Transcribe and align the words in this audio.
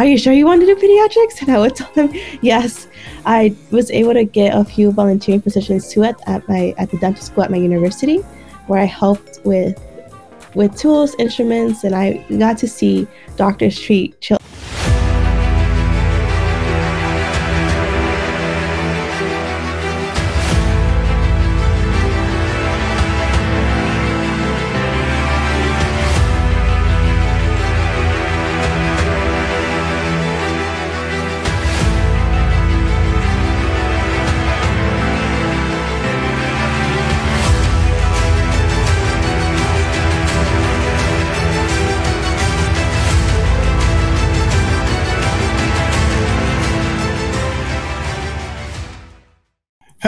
are 0.00 0.06
you 0.06 0.16
sure 0.16 0.32
you 0.32 0.46
want 0.46 0.60
to 0.62 0.66
do 0.66 0.76
pediatrics? 0.76 1.40
And 1.42 1.50
I 1.50 1.58
would 1.58 1.76
tell 1.76 1.92
them, 1.92 2.10
yes. 2.42 2.86
I 3.26 3.54
was 3.70 3.90
able 3.90 4.14
to 4.14 4.24
get 4.24 4.56
a 4.56 4.64
few 4.64 4.92
volunteering 4.92 5.42
positions 5.42 5.88
too 5.92 6.04
at, 6.04 6.16
at 6.26 6.48
my 6.48 6.74
at 6.78 6.90
the 6.90 6.98
dental 6.98 7.22
school 7.22 7.44
at 7.44 7.50
my 7.50 7.58
university, 7.58 8.18
where 8.66 8.80
I 8.80 8.84
helped 8.84 9.40
with 9.44 9.78
with 10.54 10.76
tools, 10.76 11.14
instruments, 11.18 11.84
and 11.84 11.94
I 11.94 12.24
got 12.38 12.58
to 12.58 12.68
see 12.68 13.06
doctors 13.36 13.78
treat 13.78 14.20
children. 14.20 14.39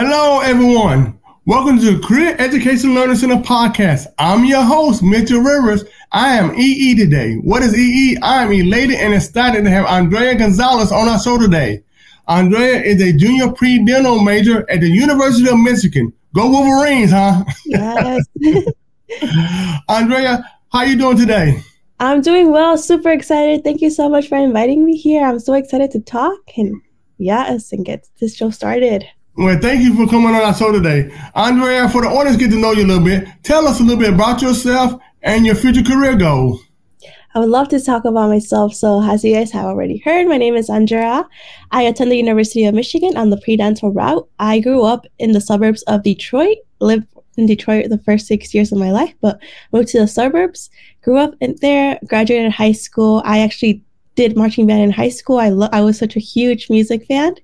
Hello, 0.04 0.40
everyone. 0.40 1.16
Welcome 1.46 1.78
to 1.78 1.92
the 1.92 2.04
Career 2.04 2.34
Education 2.40 2.92
Learning 2.92 3.14
Center 3.14 3.36
podcast. 3.36 4.08
I'm 4.18 4.44
your 4.44 4.64
host, 4.64 5.00
Mitchell 5.00 5.38
Rivers. 5.38 5.84
I 6.10 6.30
am 6.30 6.56
EE 6.56 6.96
today. 6.96 7.34
What 7.34 7.62
is 7.62 7.78
EE? 7.78 8.16
I 8.20 8.42
am 8.42 8.50
elated 8.50 8.96
and 8.96 9.14
excited 9.14 9.62
to 9.62 9.70
have 9.70 9.86
Andrea 9.86 10.34
Gonzalez 10.34 10.90
on 10.90 11.06
our 11.06 11.20
show 11.20 11.38
today. 11.38 11.84
Andrea 12.26 12.82
is 12.82 13.00
a 13.00 13.12
junior 13.12 13.52
pre-dental 13.52 14.20
major 14.20 14.68
at 14.68 14.80
the 14.80 14.88
University 14.88 15.48
of 15.48 15.60
Michigan. 15.60 16.12
Go 16.34 16.50
Wolverines, 16.50 17.12
huh? 17.12 17.44
Yes. 17.64 18.24
Andrea, 19.88 20.44
how 20.72 20.80
are 20.80 20.86
you 20.86 20.98
doing 20.98 21.16
today? 21.16 21.62
I'm 22.00 22.22
doing 22.22 22.50
well. 22.50 22.76
Super 22.76 23.12
excited. 23.12 23.62
Thank 23.62 23.80
you 23.80 23.90
so 23.90 24.08
much 24.08 24.28
for 24.28 24.36
inviting 24.36 24.84
me 24.84 24.96
here. 24.96 25.24
I'm 25.24 25.38
so 25.38 25.54
excited 25.54 25.92
to 25.92 26.00
talk 26.00 26.40
and 26.56 26.82
yes, 27.18 27.70
and 27.70 27.84
get 27.84 28.08
this 28.18 28.34
show 28.34 28.50
started. 28.50 29.04
Well, 29.34 29.58
thank 29.58 29.82
you 29.82 29.94
for 29.94 30.06
coming 30.10 30.34
on 30.34 30.42
our 30.42 30.54
show 30.54 30.72
today. 30.72 31.10
Andrea, 31.34 31.88
for 31.88 32.02
the 32.02 32.08
audience 32.08 32.36
get 32.36 32.50
to 32.50 32.58
know 32.58 32.72
you 32.72 32.84
a 32.84 32.86
little 32.86 33.04
bit, 33.04 33.26
tell 33.42 33.66
us 33.66 33.80
a 33.80 33.82
little 33.82 33.98
bit 33.98 34.12
about 34.12 34.42
yourself 34.42 35.00
and 35.22 35.46
your 35.46 35.54
future 35.54 35.82
career 35.82 36.16
goals. 36.16 36.62
I 37.34 37.38
would 37.38 37.48
love 37.48 37.68
to 37.68 37.80
talk 37.80 38.04
about 38.04 38.28
myself. 38.28 38.74
So, 38.74 39.02
as 39.02 39.24
you 39.24 39.34
guys 39.34 39.50
have 39.52 39.64
already 39.64 40.02
heard, 40.04 40.28
my 40.28 40.36
name 40.36 40.54
is 40.54 40.68
Andrea. 40.68 41.26
I 41.70 41.82
attend 41.82 42.12
the 42.12 42.16
University 42.16 42.66
of 42.66 42.74
Michigan 42.74 43.16
on 43.16 43.30
the 43.30 43.38
pre-dental 43.38 43.90
route. 43.90 44.28
I 44.38 44.60
grew 44.60 44.82
up 44.84 45.06
in 45.18 45.32
the 45.32 45.40
suburbs 45.40 45.82
of 45.84 46.02
Detroit, 46.02 46.58
lived 46.80 47.06
in 47.38 47.46
Detroit 47.46 47.88
the 47.88 47.96
first 47.96 48.26
six 48.26 48.52
years 48.52 48.70
of 48.70 48.76
my 48.76 48.92
life, 48.92 49.14
but 49.22 49.40
moved 49.72 49.88
to 49.88 50.00
the 50.00 50.08
suburbs, 50.08 50.68
grew 51.02 51.16
up 51.16 51.34
in 51.40 51.56
there, 51.62 51.98
graduated 52.06 52.52
high 52.52 52.72
school. 52.72 53.22
I 53.24 53.38
actually 53.38 53.82
did 54.14 54.36
marching 54.36 54.66
band 54.66 54.82
in 54.82 54.90
high 54.90 55.08
school. 55.08 55.38
I 55.38 55.48
lo- 55.48 55.68
I 55.72 55.80
was 55.80 55.98
such 55.98 56.16
a 56.16 56.20
huge 56.20 56.68
music 56.70 57.06
fan. 57.06 57.34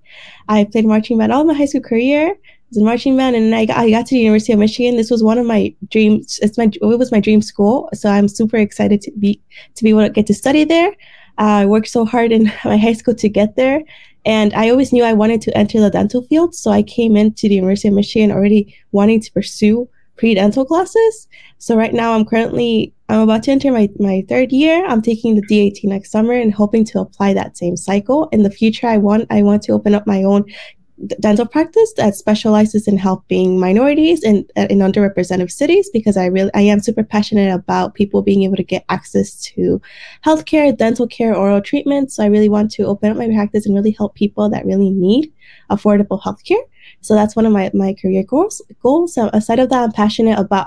I 0.49 0.65
played 0.65 0.87
marching 0.87 1.19
band 1.19 1.33
all 1.33 1.45
my 1.45 1.55
high 1.55 1.67
school 1.67 1.81
career. 1.81 2.31
I 2.31 2.71
was 2.71 2.79
in 2.79 2.85
marching 2.85 3.17
band, 3.17 3.37
and 3.37 3.55
I 3.55 3.65
got, 3.65 3.79
I 3.79 3.91
got 3.91 4.07
to 4.07 4.15
the 4.15 4.21
University 4.21 4.53
of 4.53 4.59
Michigan. 4.59 4.97
This 4.97 5.11
was 5.11 5.23
one 5.23 5.39
of 5.39 5.47
my 5.47 5.75
dreams. 5.91 6.39
It's 6.43 6.59
my 6.59 6.71
it 6.73 6.99
was 6.99 7.13
my 7.13 7.21
dream 7.21 7.43
school, 7.43 7.89
so 7.95 8.11
I'm 8.11 8.29
super 8.29 8.57
excited 8.57 9.01
to 9.03 9.11
be 9.13 9.41
to 9.75 9.85
be 9.85 9.91
able 9.91 10.03
to 10.03 10.11
get 10.11 10.27
to 10.27 10.35
study 10.35 10.65
there. 10.65 10.91
Uh, 11.39 11.63
I 11.63 11.67
worked 11.67 11.89
so 11.89 12.05
hard 12.05 12.33
in 12.33 12.45
my 12.65 12.77
high 12.77 12.93
school 12.93 13.15
to 13.15 13.29
get 13.29 13.57
there, 13.57 13.83
and 14.27 14.53
I 14.55 14.69
always 14.69 14.93
knew 14.93 15.05
I 15.05 15.15
wanted 15.15 15.41
to 15.43 15.57
enter 15.57 15.81
the 15.81 15.91
dental 15.91 16.23
field. 16.23 16.55
So 16.55 16.71
I 16.71 16.83
came 16.83 17.17
into 17.17 17.49
the 17.49 17.55
University 17.55 17.89
of 17.89 17.95
Michigan 17.95 18.31
already 18.31 18.77
wanting 18.93 19.21
to 19.21 19.33
pursue 19.33 19.89
pre-dental 20.19 20.65
classes. 20.65 21.29
So 21.59 21.77
right 21.77 21.95
now 21.95 22.13
I'm 22.13 22.25
currently 22.25 22.93
I'm 23.09 23.21
about 23.21 23.43
to 23.45 23.53
enter 23.53 23.73
my, 23.73 23.89
my 23.99 24.23
third 24.29 24.53
year. 24.53 24.85
I'm 24.87 25.01
taking 25.01 25.35
the 25.35 25.43
DAT 25.43 25.83
next 25.85 26.11
summer 26.11 26.35
and 26.35 26.53
hoping 26.53 26.85
to 26.87 27.01
apply 27.01 27.33
that 27.35 27.57
same 27.57 27.77
cycle. 27.77 28.29
In 28.33 28.43
the 28.43 28.51
future, 28.51 28.87
I 28.87 28.99
want 28.99 29.27
I 29.31 29.43
want 29.43 29.63
to 29.63 29.73
open 29.73 29.95
up 29.95 30.07
my 30.07 30.23
own 30.23 30.45
dental 31.21 31.47
practice 31.47 31.93
that 31.97 32.17
specializes 32.17 32.89
in 32.89 32.99
helping 32.99 33.59
minorities 33.59 34.23
in 34.25 34.47
in 34.57 34.79
underrepresented 34.81 35.51
cities 35.51 35.89
because 35.91 36.17
I 36.17 36.27
really 36.27 36.51
I 36.55 36.63
am 36.63 36.81
super 36.81 37.05
passionate 37.05 37.55
about 37.55 37.95
people 37.95 38.21
being 38.21 38.43
able 38.43 38.57
to 38.57 38.63
get 38.65 38.85
access 38.89 39.41
to 39.45 39.81
healthcare, 40.25 40.77
dental 40.77 41.07
care, 41.07 41.35
oral 41.35 41.63
treatment. 41.63 42.13
So 42.13 42.23
I 42.23 42.27
really 42.27 42.49
want 42.49 42.71
to 42.73 42.85
open 42.85 43.11
up 43.11 43.17
my 43.17 43.29
practice 43.29 43.65
and 43.65 43.75
really 43.75 43.93
help 43.93 44.17
people 44.17 44.51
that 44.51 44.67
really 44.67 44.91
need 44.91 45.33
affordable 45.71 46.21
healthcare. 46.21 46.63
So 47.01 47.15
that's 47.15 47.37
one 47.37 47.47
of 47.47 47.53
my, 47.53 47.71
my 47.75 47.95
career 48.01 48.23
goals. 48.23 48.63
Goals. 48.83 49.15
So 49.15 49.31
aside 49.33 49.59
of 49.59 49.71
that, 49.71 49.83
I'm 49.83 49.93
passionate 49.93 50.39
about 50.39 50.67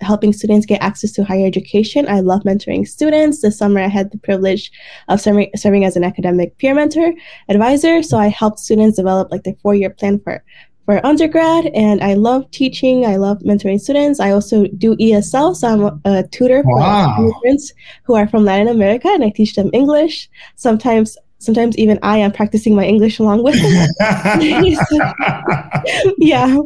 helping 0.00 0.32
students 0.32 0.66
get 0.66 0.82
access 0.82 1.12
to 1.12 1.24
higher 1.24 1.46
education. 1.46 2.08
I 2.08 2.20
love 2.20 2.42
mentoring 2.42 2.86
students. 2.86 3.42
This 3.42 3.58
summer, 3.58 3.80
I 3.80 3.88
had 3.88 4.10
the 4.12 4.18
privilege 4.18 4.70
of 5.08 5.20
serving, 5.20 5.50
serving 5.56 5.84
as 5.84 5.96
an 5.96 6.04
academic 6.04 6.56
peer 6.58 6.74
mentor 6.74 7.12
advisor. 7.48 8.02
So 8.02 8.18
I 8.18 8.28
helped 8.28 8.58
students 8.58 8.96
develop 8.96 9.30
like 9.30 9.44
their 9.44 9.56
four 9.62 9.74
year 9.74 9.90
plan 9.90 10.20
for 10.20 10.44
for 10.84 11.04
undergrad 11.04 11.66
and 11.74 12.02
I 12.02 12.14
love 12.14 12.50
teaching. 12.50 13.06
I 13.06 13.16
love 13.16 13.38
mentoring 13.38 13.80
students. 13.80 14.20
I 14.20 14.32
also 14.32 14.66
do 14.66 14.94
ESL, 14.96 15.56
so 15.56 15.68
I'm 15.68 16.00
a 16.04 16.26
tutor 16.28 16.62
wow. 16.64 17.14
for 17.16 17.22
immigrants 17.22 17.72
who 18.04 18.14
are 18.14 18.28
from 18.28 18.44
Latin 18.44 18.68
America 18.68 19.08
and 19.08 19.24
I 19.24 19.30
teach 19.30 19.54
them 19.54 19.70
English. 19.72 20.28
Sometimes 20.56 21.16
sometimes 21.38 21.76
even 21.78 21.98
I 22.02 22.18
am 22.18 22.32
practicing 22.32 22.74
my 22.74 22.84
English 22.84 23.18
along 23.18 23.42
with 23.42 23.60
them. 23.60 23.88
yeah. 26.18 26.58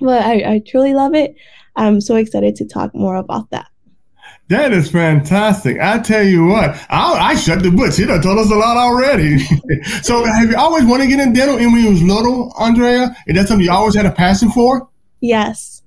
But 0.00 0.22
I, 0.22 0.54
I 0.54 0.62
truly 0.66 0.94
love 0.94 1.14
it. 1.14 1.36
I'm 1.74 2.00
so 2.00 2.16
excited 2.16 2.56
to 2.56 2.66
talk 2.66 2.94
more 2.94 3.16
about 3.16 3.50
that. 3.50 3.66
That 4.48 4.72
is 4.72 4.90
fantastic. 4.90 5.80
I 5.80 5.98
tell 5.98 6.22
you 6.22 6.46
what, 6.46 6.70
I, 6.88 7.14
I 7.14 7.34
shut 7.34 7.64
the 7.64 7.70
books. 7.70 7.98
You 7.98 8.06
done 8.06 8.22
told 8.22 8.38
us 8.38 8.50
a 8.50 8.54
lot 8.54 8.76
already. 8.76 9.38
so 10.02 10.24
have 10.24 10.48
you 10.48 10.56
always 10.56 10.84
wanted 10.84 11.04
to 11.04 11.10
get 11.10 11.20
in 11.20 11.32
dental 11.32 11.58
and 11.58 11.72
when 11.72 11.82
you 11.82 11.90
was 11.90 12.02
little, 12.02 12.54
Andrea? 12.58 13.14
Is 13.26 13.34
that 13.34 13.48
something 13.48 13.64
you 13.64 13.72
always 13.72 13.96
had 13.96 14.06
a 14.06 14.12
passion 14.12 14.50
for? 14.50 14.88
Yes. 15.20 15.82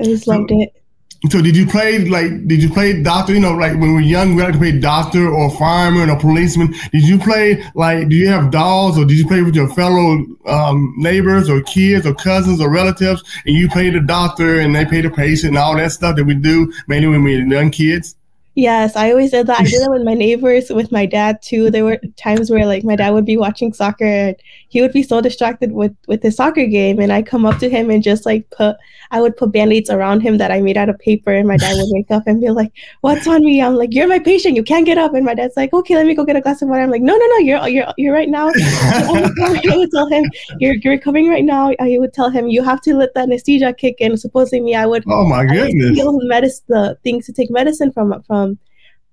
I 0.00 0.04
just 0.04 0.26
loved 0.26 0.48
so, 0.48 0.60
it. 0.60 0.81
So 1.30 1.40
did 1.40 1.56
you 1.56 1.66
play 1.66 1.98
like 1.98 2.48
did 2.48 2.60
you 2.60 2.68
play 2.68 3.00
doctor? 3.00 3.32
You 3.32 3.40
know, 3.40 3.52
like 3.52 3.72
when 3.72 3.80
we 3.80 3.92
were 3.92 4.00
young, 4.00 4.34
we 4.34 4.42
had 4.42 4.54
to 4.54 4.58
play 4.58 4.72
doctor 4.72 5.28
or 5.28 5.50
fireman 5.56 6.10
or 6.10 6.18
policeman. 6.18 6.74
Did 6.90 7.06
you 7.06 7.16
play 7.16 7.64
like 7.74 8.08
do 8.08 8.16
you 8.16 8.28
have 8.28 8.50
dolls 8.50 8.98
or 8.98 9.04
did 9.04 9.16
you 9.16 9.26
play 9.26 9.42
with 9.42 9.54
your 9.54 9.72
fellow 9.72 10.26
um, 10.46 10.94
neighbors 10.96 11.48
or 11.48 11.62
kids 11.62 12.06
or 12.06 12.14
cousins 12.14 12.60
or 12.60 12.70
relatives 12.70 13.22
and 13.46 13.54
you 13.54 13.68
play 13.68 13.90
the 13.90 14.00
doctor 14.00 14.58
and 14.58 14.74
they 14.74 14.84
pay 14.84 15.00
the 15.00 15.10
patient 15.10 15.50
and 15.50 15.58
all 15.58 15.76
that 15.76 15.92
stuff 15.92 16.16
that 16.16 16.24
we 16.24 16.34
do 16.34 16.72
mainly 16.88 17.08
when 17.08 17.22
we 17.22 17.36
were 17.36 17.46
young 17.46 17.70
kids? 17.70 18.16
Yes, 18.54 18.96
I 18.96 19.10
always 19.10 19.30
did 19.30 19.46
that. 19.46 19.60
I 19.60 19.64
did 19.64 19.80
that 19.80 19.90
with 19.96 20.02
my 20.02 20.12
neighbors, 20.12 20.68
with 20.68 20.92
my 20.92 21.06
dad 21.06 21.40
too. 21.40 21.70
There 21.70 21.84
were 21.84 21.98
times 22.16 22.50
where 22.50 22.66
like 22.66 22.84
my 22.84 22.96
dad 22.96 23.10
would 23.10 23.24
be 23.24 23.38
watching 23.38 23.72
soccer 23.72 24.04
and 24.04 24.36
he 24.68 24.82
would 24.82 24.92
be 24.92 25.02
so 25.02 25.20
distracted 25.20 25.72
with 25.72 25.96
with 26.06 26.22
his 26.22 26.36
soccer 26.36 26.66
game 26.66 26.98
and 26.98 27.12
I 27.12 27.22
come 27.22 27.46
up 27.46 27.58
to 27.60 27.70
him 27.70 27.88
and 27.90 28.02
just 28.02 28.26
like 28.26 28.48
put 28.50 28.76
I 29.10 29.20
would 29.20 29.36
put 29.36 29.52
band-aids 29.52 29.90
around 29.90 30.20
him 30.20 30.38
that 30.38 30.50
I 30.50 30.60
made 30.60 30.76
out 30.76 30.88
of 30.88 30.98
paper 30.98 31.32
and 31.32 31.48
my 31.48 31.56
dad 31.56 31.76
would 31.76 31.88
wake 31.92 32.10
up 32.10 32.24
and 32.26 32.40
be 32.40 32.50
like, 32.50 32.72
What's 33.00 33.26
on 33.26 33.42
me? 33.44 33.62
I'm 33.62 33.76
like, 33.76 33.94
You're 33.94 34.08
my 34.08 34.18
patient, 34.18 34.56
you 34.56 34.62
can't 34.62 34.84
get 34.84 34.98
up 34.98 35.14
and 35.14 35.24
my 35.24 35.34
dad's 35.34 35.56
like, 35.56 35.72
Okay, 35.72 35.94
let 35.94 36.06
me 36.06 36.14
go 36.14 36.24
get 36.24 36.36
a 36.36 36.40
glass 36.42 36.60
of 36.60 36.68
water. 36.68 36.82
I'm 36.82 36.90
like, 36.90 37.02
No, 37.02 37.16
no, 37.16 37.26
no, 37.26 37.38
you're 37.38 37.68
you're 37.68 37.86
you're 37.96 38.14
right 38.14 38.28
now. 38.28 38.50
Oh 39.04 39.30
I 39.72 39.76
would 39.76 39.90
tell 39.90 40.08
him, 40.08 40.24
You're 40.58 40.74
you're 40.74 40.94
recovering 40.94 41.28
right 41.28 41.44
now. 41.44 41.72
I 41.80 41.96
would 41.98 42.12
tell 42.12 42.28
him 42.28 42.48
you 42.48 42.62
have 42.62 42.82
to 42.82 42.94
let 42.94 43.14
the 43.14 43.20
anesthesia 43.20 43.72
kick 43.72 43.96
in. 44.00 44.16
Supposedly 44.16 44.60
me, 44.60 44.74
I 44.74 44.86
would 44.86 45.04
Oh 45.08 45.26
my 45.26 45.44
goodness. 45.46 45.98
medicine 46.24 46.64
the 46.68 46.98
things 47.02 47.26
to 47.26 47.32
take 47.32 47.50
medicine 47.50 47.92
from 47.92 48.22
from 48.24 48.41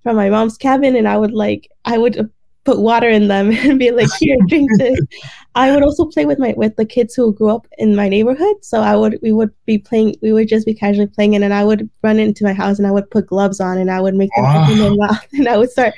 from 0.02 0.16
my 0.16 0.30
mom's 0.30 0.56
cabin 0.56 0.96
and 0.96 1.08
I 1.08 1.16
would 1.16 1.32
like 1.32 1.70
I 1.84 1.98
would 1.98 2.30
put 2.64 2.80
water 2.80 3.08
in 3.08 3.28
them 3.28 3.50
and 3.64 3.78
be 3.78 3.90
like, 3.90 4.08
here, 4.18 4.36
drink 4.46 4.70
this. 4.78 5.00
I 5.54 5.72
would 5.72 5.82
also 5.82 6.06
play 6.06 6.26
with 6.26 6.38
my 6.38 6.54
with 6.56 6.76
the 6.76 6.84
kids 6.84 7.14
who 7.14 7.34
grew 7.34 7.50
up 7.50 7.66
in 7.78 7.96
my 7.96 8.08
neighborhood. 8.08 8.64
So 8.64 8.80
I 8.80 8.96
would 8.96 9.18
we 9.22 9.32
would 9.32 9.52
be 9.66 9.78
playing 9.78 10.16
we 10.22 10.32
would 10.32 10.48
just 10.48 10.66
be 10.66 10.74
casually 10.74 11.06
playing 11.06 11.34
and 11.34 11.44
then 11.44 11.52
I 11.52 11.64
would 11.64 11.88
run 12.02 12.18
into 12.18 12.44
my 12.44 12.52
house 12.52 12.78
and 12.78 12.86
I 12.86 12.92
would 12.92 13.10
put 13.10 13.26
gloves 13.26 13.60
on 13.60 13.78
and 13.78 13.90
I 13.90 14.00
would 14.00 14.14
make 14.14 14.30
them 14.36 14.44
wow. 14.44 14.64
open 14.64 14.78
their 14.78 14.94
mouth 14.94 15.26
and 15.32 15.48
I 15.48 15.56
would 15.56 15.70
start 15.70 15.94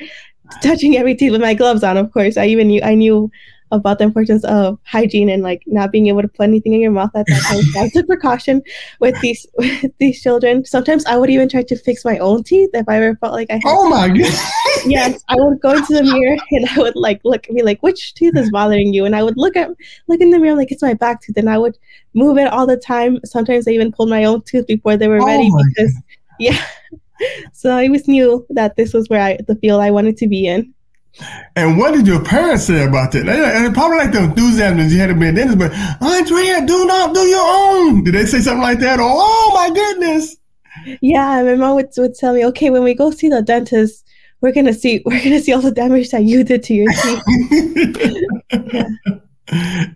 touching 0.63 0.97
every 0.97 1.15
teeth 1.15 1.33
with 1.33 1.41
my 1.41 1.55
gloves 1.55 1.83
on, 1.83 1.97
of 1.97 2.13
course. 2.13 2.37
I 2.37 2.47
even 2.47 2.69
knew 2.69 2.81
I 2.83 2.95
knew 2.95 3.31
about 3.73 3.99
the 3.99 4.05
importance 4.05 4.45
of 4.45 4.79
hygiene 4.85 5.29
and 5.31 5.43
like 5.43 5.63
not 5.67 5.91
being 5.91 6.07
able 6.07 6.23
to 6.23 6.29
put 6.29 6.45
anything 6.45 6.75
in 6.75 6.81
your 6.81 6.91
mouth 6.91 7.11
at 7.17 7.27
that 7.27 7.43
time. 7.49 7.63
So 7.63 7.81
I 7.81 7.89
took 7.93 8.07
precaution 8.07 8.63
with 9.01 9.19
these 9.21 9.47
with 9.57 9.91
these 9.99 10.23
children. 10.23 10.65
Sometimes 10.65 11.05
I 11.07 11.17
would 11.17 11.31
even 11.31 11.49
try 11.49 11.63
to 11.63 11.77
fix 11.77 12.05
my 12.05 12.19
own 12.19 12.45
teeth 12.45 12.71
if 12.75 12.89
I 12.89 12.97
ever 12.97 13.17
felt 13.17 13.33
like 13.33 13.51
I 13.51 13.55
had. 13.55 13.63
Oh 13.67 13.89
my 13.89 14.09
god! 14.09 14.33
yes, 14.87 15.25
I 15.29 15.37
would 15.37 15.61
go 15.61 15.73
into 15.73 15.95
the 15.95 16.03
mirror 16.15 16.37
and 16.51 16.69
I 16.69 16.79
would 16.79 16.97
like 16.97 17.21
look 17.25 17.49
at 17.49 17.53
me 17.53 17.63
like 17.63 17.83
which 17.83 18.15
tooth 18.15 18.37
is 18.37 18.51
bothering 18.51 18.93
you, 18.93 19.05
and 19.05 19.17
I 19.17 19.23
would 19.23 19.37
look 19.37 19.57
at 19.57 19.71
look 20.07 20.21
in 20.21 20.31
the 20.31 20.39
mirror 20.39 20.57
like 20.57 20.71
it's 20.71 20.83
my 20.83 20.95
back 20.95 21.23
tooth, 21.23 21.37
and 21.39 21.49
I 21.49 21.59
would 21.59 21.79
move 22.15 22.39
it 22.39 22.53
all 22.53 22.67
the 22.67 22.77
time. 22.77 23.19
Sometimes 23.25 23.67
I 23.67 23.73
even 23.73 23.91
pulled 23.91 24.11
my 24.11 24.25
own 24.25 24.43
tooth 24.43 24.67
before 24.67 24.97
they 24.97 25.09
were 25.09 25.23
oh 25.23 25.27
ready 25.27 25.51
because 25.51 25.93
god. 25.95 26.03
yeah. 26.39 26.65
so 27.53 27.71
I 27.71 27.87
always 27.87 28.07
knew 28.07 28.47
that 28.51 28.77
this 28.77 28.93
was 28.93 29.09
where 29.09 29.23
I 29.23 29.39
the 29.49 29.57
field 29.57 29.81
I 29.81 29.91
wanted 29.91 30.19
to 30.19 30.29
be 30.29 30.47
in. 30.47 30.75
And 31.57 31.79
what 31.79 31.93
did 31.93 32.07
your 32.07 32.25
parents 32.25 32.65
say 32.65 32.85
about 32.85 33.13
that? 33.13 33.27
They, 33.27 33.71
probably 33.75 33.99
like 33.99 34.13
the 34.13 34.25
enthusiasm 34.25 34.79
that 34.79 34.91
you 34.91 34.99
had 34.99 35.09
to 35.09 35.15
be 35.15 35.29
a 35.29 35.33
dentist, 35.33 35.59
but 35.59 35.73
Andrea, 36.03 36.67
do 36.67 36.87
not 36.87 37.15
do 37.15 37.21
your 37.21 37.45
own. 37.45 38.05
Did 38.05 38.15
they 38.15 38.27
say 38.27 38.41
something 38.41 38.63
like 38.63 38.79
that? 38.81 38.99
Or, 38.99 39.09
oh 39.09 39.51
my 39.55 39.71
goodness. 39.71 40.37
Yeah, 41.01 41.43
my 41.43 41.55
mom 41.55 41.77
would, 41.77 41.91
would 41.97 42.15
tell 42.15 42.33
me, 42.33 42.45
okay, 42.47 42.71
when 42.71 42.83
we 42.83 42.95
go 42.95 43.11
see 43.11 43.29
the 43.29 43.43
dentist, 43.43 44.05
we're 44.41 44.53
gonna 44.53 44.75
see 44.75 45.03
we're 45.07 45.23
gonna 45.23 45.41
see 45.41 45.53
all 45.53 45.63
the 45.63 45.71
damage 45.71 46.11
that 46.11 46.25
you 46.25 46.45
did 46.45 46.63
to 46.65 46.75
your 46.75 46.93
teeth. 46.93 47.23
yeah. 48.73 48.89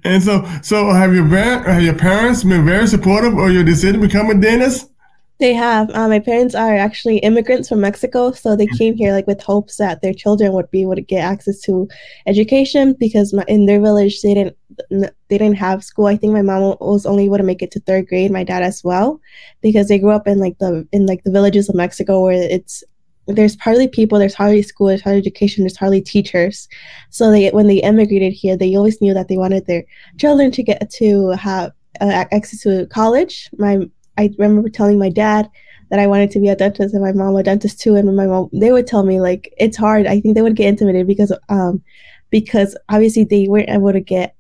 And 0.05 0.23
so, 0.23 0.45
so 0.63 0.91
have 0.91 1.15
your 1.15 1.27
have 1.27 1.83
your 1.83 1.95
parents 1.95 2.45
been 2.45 2.65
very 2.65 2.87
supportive 2.87 3.37
of 3.39 3.51
your 3.51 3.65
decision 3.65 4.01
to 4.01 4.07
become 4.07 4.31
a 4.31 4.35
dentist? 4.35 4.91
They 5.39 5.53
have. 5.53 5.91
Uh, 5.91 6.09
my 6.09 6.19
parents 6.19 6.55
are 6.55 6.75
actually 6.75 7.19
immigrants 7.19 7.69
from 7.69 7.83
Mexico, 7.83 8.33
so 8.33 8.57
they 8.57 8.67
came 8.67 8.95
here 8.95 9.13
like 9.13 9.27
with 9.27 9.43
hopes 9.43 9.77
that 9.77 10.01
their 10.01 10.15
children 10.15 10.53
would 10.53 10.71
be 10.71 10.81
able 10.81 10.95
to 10.95 11.03
get 11.03 11.25
access 11.25 11.61
to 11.63 11.89
education 12.27 12.95
because 12.99 13.35
my, 13.35 13.45
in 13.47 13.67
their 13.67 13.81
village 13.81 14.23
they 14.23 14.33
didn't 14.33 14.57
they 14.91 15.39
didn't 15.39 15.57
have 15.57 15.85
school. 15.85 16.07
I 16.07 16.17
think 16.17 16.33
my 16.33 16.43
mom 16.43 16.77
was 16.81 17.05
only 17.05 17.27
able 17.27 17.37
to 17.37 17.43
make 17.43 17.61
it 17.61 17.71
to 17.73 17.81
third 17.81 18.09
grade. 18.09 18.31
My 18.31 18.45
dad 18.45 18.63
as 18.63 18.83
well, 18.83 19.21
because 19.61 19.89
they 19.89 19.99
grew 19.99 20.11
up 20.11 20.27
in 20.27 20.39
like 20.39 20.59
the 20.59 20.89
in 20.93 21.05
like 21.05 21.23
the 21.25 21.33
villages 21.33 21.69
of 21.69 21.75
Mexico 21.75 22.23
where 22.23 22.33
it's 22.33 22.83
there's 23.27 23.61
hardly 23.61 23.89
people, 23.89 24.19
there's 24.19 24.35
hardly 24.35 24.63
school, 24.63 24.87
there's 24.87 25.03
hardly 25.03 25.19
education, 25.19 25.65
there's 25.65 25.77
hardly 25.77 26.01
teachers. 26.01 26.69
So 27.11 27.31
they 27.31 27.51
when 27.51 27.67
they 27.67 27.83
immigrated 27.83 28.33
here, 28.33 28.57
they 28.57 28.75
always 28.75 29.03
knew 29.03 29.13
that 29.13 29.29
they 29.29 29.37
wanted 29.37 29.67
their 29.67 29.85
children 30.19 30.51
to 30.53 30.63
get 30.63 30.89
to 30.93 31.31
have 31.31 31.73
uh, 32.01 32.25
access 32.31 32.63
to 32.63 32.87
college. 32.87 33.51
My 33.59 33.89
I 34.19 34.35
remember 34.39 34.69
telling 34.69 34.99
my 34.99 35.11
dad 35.11 35.51
that 35.91 36.01
I 36.01 36.07
wanted 36.07 36.31
to 36.33 36.41
be 36.41 36.49
a 36.49 36.57
dentist 36.57 36.95
and 36.95 37.03
my 37.03 37.13
mom 37.13 37.37
a 37.37 37.43
dentist 37.43 37.81
too. 37.81 37.95
And 37.95 38.17
my 38.17 38.27
mom, 38.27 38.51
they 38.53 38.73
would 38.73 38.87
tell 38.87 39.05
me 39.05 39.21
like, 39.21 39.53
it's 39.59 39.77
hard. 39.77 40.07
I 40.07 40.21
think 40.21 40.35
they 40.35 40.43
would 40.43 40.57
get 40.57 40.69
intimidated 40.69 41.07
because, 41.07 41.33
um, 41.49 41.83
because 42.31 42.77
obviously 42.89 43.25
they 43.25 43.47
weren't 43.47 43.71
able 43.71 43.93
to 43.93 44.01
get 44.01 44.35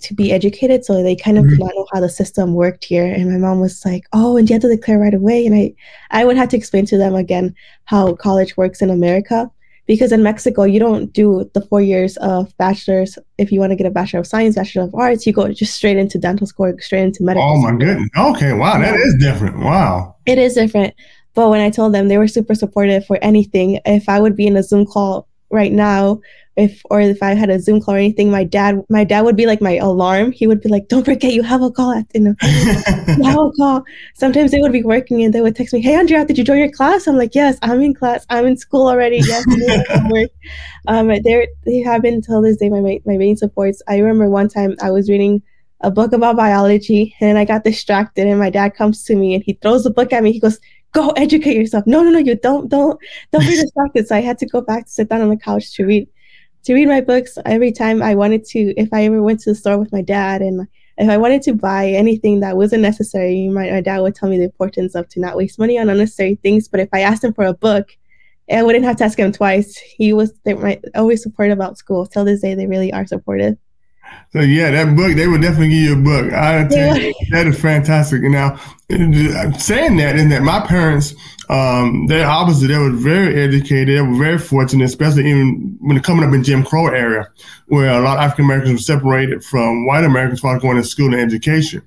to 0.00 0.14
be 0.14 0.32
educated. 0.32 0.84
So 0.84 1.02
they 1.02 1.14
kind 1.14 1.38
of 1.38 1.44
mm-hmm. 1.44 1.56
did 1.56 1.60
not 1.60 1.72
know 1.74 1.86
how 1.92 2.00
the 2.00 2.08
system 2.08 2.54
worked 2.54 2.84
here. 2.84 3.04
And 3.04 3.30
my 3.30 3.38
mom 3.38 3.60
was 3.60 3.84
like, 3.84 4.04
oh, 4.12 4.36
and 4.36 4.48
you 4.48 4.54
have 4.54 4.62
to 4.62 4.68
declare 4.68 4.98
right 4.98 5.14
away. 5.14 5.46
And 5.46 5.54
I, 5.54 5.74
I 6.10 6.24
would 6.24 6.36
have 6.36 6.48
to 6.50 6.56
explain 6.56 6.86
to 6.86 6.98
them 6.98 7.14
again 7.14 7.54
how 7.84 8.14
college 8.14 8.56
works 8.56 8.82
in 8.82 8.90
America 8.90 9.50
because 9.86 10.12
in 10.12 10.22
Mexico 10.22 10.64
you 10.64 10.78
don't 10.78 11.12
do 11.12 11.50
the 11.54 11.60
four 11.60 11.80
years 11.80 12.16
of 12.18 12.56
bachelor's. 12.56 13.18
If 13.38 13.52
you 13.52 13.60
want 13.60 13.70
to 13.70 13.76
get 13.76 13.86
a 13.86 13.90
bachelor 13.90 14.20
of 14.20 14.26
science, 14.26 14.56
bachelor 14.56 14.84
of 14.84 14.94
arts, 14.94 15.26
you 15.26 15.32
go 15.32 15.52
just 15.52 15.74
straight 15.74 15.96
into 15.96 16.18
dental 16.18 16.46
school, 16.46 16.72
straight 16.78 17.02
into 17.02 17.22
medical. 17.22 17.48
Oh 17.48 17.56
my 17.60 17.68
school. 17.68 17.78
goodness! 17.78 18.08
Okay, 18.16 18.52
wow, 18.52 18.78
that 18.78 18.94
is 18.94 19.16
different. 19.18 19.58
Wow, 19.58 20.16
it 20.26 20.38
is 20.38 20.54
different. 20.54 20.94
But 21.34 21.48
when 21.48 21.60
I 21.60 21.70
told 21.70 21.94
them, 21.94 22.08
they 22.08 22.18
were 22.18 22.28
super 22.28 22.54
supportive 22.54 23.06
for 23.06 23.18
anything. 23.22 23.80
If 23.86 24.08
I 24.08 24.20
would 24.20 24.36
be 24.36 24.46
in 24.46 24.56
a 24.56 24.62
Zoom 24.62 24.84
call 24.84 25.26
right 25.52 25.72
now 25.72 26.20
if 26.56 26.82
or 26.90 27.00
if 27.00 27.22
I 27.22 27.34
had 27.34 27.48
a 27.48 27.58
Zoom 27.58 27.80
call 27.80 27.94
or 27.94 27.98
anything, 27.98 28.30
my 28.30 28.44
dad 28.44 28.82
my 28.90 29.04
dad 29.04 29.22
would 29.22 29.36
be 29.36 29.46
like 29.46 29.62
my 29.62 29.76
alarm. 29.76 30.32
He 30.32 30.46
would 30.46 30.60
be 30.60 30.68
like, 30.68 30.88
"Don't 30.88 31.04
forget, 31.04 31.32
you 31.32 31.42
have 31.42 31.62
a 31.62 31.70
call 31.70 31.92
at 31.92 32.06
you 32.14 32.20
know, 32.20 32.34
you 32.42 33.24
have 33.24 33.38
a 33.38 33.50
call." 33.56 33.84
Sometimes 34.14 34.50
they 34.50 34.60
would 34.60 34.72
be 34.72 34.82
working 34.82 35.22
and 35.22 35.32
they 35.32 35.40
would 35.40 35.56
text 35.56 35.72
me, 35.72 35.80
"Hey, 35.80 35.94
Andrea, 35.94 36.24
did 36.24 36.36
you 36.36 36.44
join 36.44 36.58
your 36.58 36.70
class?" 36.70 37.06
I'm 37.06 37.16
like, 37.16 37.34
"Yes, 37.34 37.58
I'm 37.62 37.80
in 37.80 37.94
class. 37.94 38.26
I'm 38.28 38.46
in 38.46 38.56
school 38.58 38.86
already. 38.86 39.20
Yes, 39.24 39.44
work." 40.10 40.30
Um, 40.88 41.08
they 41.08 41.48
they 41.64 41.78
have 41.80 42.02
been 42.02 42.14
until 42.14 42.42
this 42.42 42.58
day 42.58 42.68
my 42.68 42.80
my 43.06 43.16
main 43.16 43.36
supports. 43.36 43.80
I 43.88 43.98
remember 43.98 44.28
one 44.28 44.48
time 44.48 44.76
I 44.82 44.90
was 44.90 45.08
reading 45.08 45.42
a 45.80 45.90
book 45.90 46.12
about 46.12 46.36
biology 46.36 47.14
and 47.20 47.38
I 47.38 47.44
got 47.44 47.64
distracted 47.64 48.28
and 48.28 48.38
my 48.38 48.50
dad 48.50 48.76
comes 48.76 49.02
to 49.04 49.16
me 49.16 49.34
and 49.34 49.42
he 49.42 49.54
throws 49.54 49.82
the 49.82 49.90
book 49.90 50.12
at 50.12 50.22
me. 50.22 50.30
He 50.30 50.38
goes, 50.38 50.60
go 50.92 51.10
educate 51.10 51.56
yourself. 51.56 51.84
No, 51.86 52.02
no, 52.02 52.10
no, 52.10 52.18
you 52.18 52.36
don't, 52.36 52.68
don't, 52.68 53.00
don't 53.32 53.40
be 53.40 53.56
distracted. 53.60 54.06
So 54.06 54.16
I 54.16 54.20
had 54.20 54.38
to 54.38 54.46
go 54.46 54.60
back 54.60 54.84
to 54.84 54.90
sit 54.90 55.08
down 55.08 55.22
on 55.22 55.30
the 55.30 55.36
couch 55.36 55.74
to 55.74 55.84
read 55.84 56.08
to 56.64 56.74
read 56.74 56.86
my 56.86 57.00
books 57.00 57.38
every 57.44 57.72
time 57.72 58.02
I 58.02 58.14
wanted 58.14 58.44
to. 58.46 58.72
If 58.76 58.90
I 58.92 59.04
ever 59.04 59.20
went 59.22 59.40
to 59.40 59.50
the 59.50 59.56
store 59.56 59.78
with 59.78 59.92
my 59.92 60.02
dad, 60.02 60.42
and 60.42 60.68
if 60.96 61.10
I 61.10 61.16
wanted 61.16 61.42
to 61.42 61.54
buy 61.54 61.88
anything 61.88 62.40
that 62.40 62.56
wasn't 62.56 62.82
necessary, 62.82 63.48
my, 63.48 63.70
my 63.70 63.80
dad 63.80 64.00
would 64.00 64.14
tell 64.14 64.28
me 64.28 64.38
the 64.38 64.44
importance 64.44 64.94
of 64.94 65.08
to 65.08 65.20
not 65.20 65.36
waste 65.36 65.58
money 65.58 65.78
on 65.78 65.88
unnecessary 65.88 66.36
things. 66.36 66.68
But 66.68 66.80
if 66.80 66.88
I 66.92 67.00
asked 67.00 67.24
him 67.24 67.32
for 67.32 67.44
a 67.44 67.54
book, 67.54 67.96
I 68.52 68.62
wouldn't 68.62 68.84
have 68.84 68.96
to 68.96 69.04
ask 69.04 69.18
him 69.18 69.32
twice. 69.32 69.76
He 69.76 70.12
was 70.12 70.32
they 70.44 70.54
were 70.54 70.76
always 70.94 71.22
supportive 71.22 71.58
about 71.58 71.78
school. 71.78 72.06
Till 72.06 72.24
this 72.24 72.42
day, 72.42 72.54
they 72.54 72.66
really 72.66 72.92
are 72.92 73.06
supportive. 73.06 73.56
So 74.32 74.40
yeah, 74.40 74.70
that 74.70 74.96
book 74.96 75.14
they 75.14 75.28
would 75.28 75.42
definitely 75.42 75.68
give 75.68 75.78
you 75.78 75.92
a 75.92 76.02
book. 76.02 76.32
I 76.32 76.66
tell 76.66 76.96
you, 76.96 77.12
that 77.30 77.46
is 77.46 77.60
fantastic. 77.60 78.22
Now, 78.22 78.56
saying 79.58 79.98
that 79.98 80.16
is 80.16 80.28
that 80.30 80.42
my 80.42 80.60
parents, 80.66 81.14
um, 81.50 82.06
they're 82.06 82.26
obviously 82.26 82.68
they 82.68 82.78
were 82.78 82.92
very 82.92 83.40
educated. 83.42 83.96
They 83.96 84.00
were 84.00 84.16
very 84.16 84.38
fortunate, 84.38 84.84
especially 84.84 85.28
even 85.28 85.76
when 85.80 86.00
coming 86.00 86.24
up 86.26 86.34
in 86.34 86.42
Jim 86.42 86.64
Crow 86.64 86.86
area, 86.86 87.28
where 87.66 87.90
a 87.90 88.00
lot 88.00 88.16
of 88.16 88.24
African 88.24 88.46
Americans 88.46 88.72
were 88.72 88.78
separated 88.78 89.44
from 89.44 89.84
white 89.84 90.04
Americans 90.04 90.42
while 90.42 90.58
going 90.58 90.78
to 90.78 90.84
school 90.84 91.12
and 91.12 91.20
education, 91.20 91.82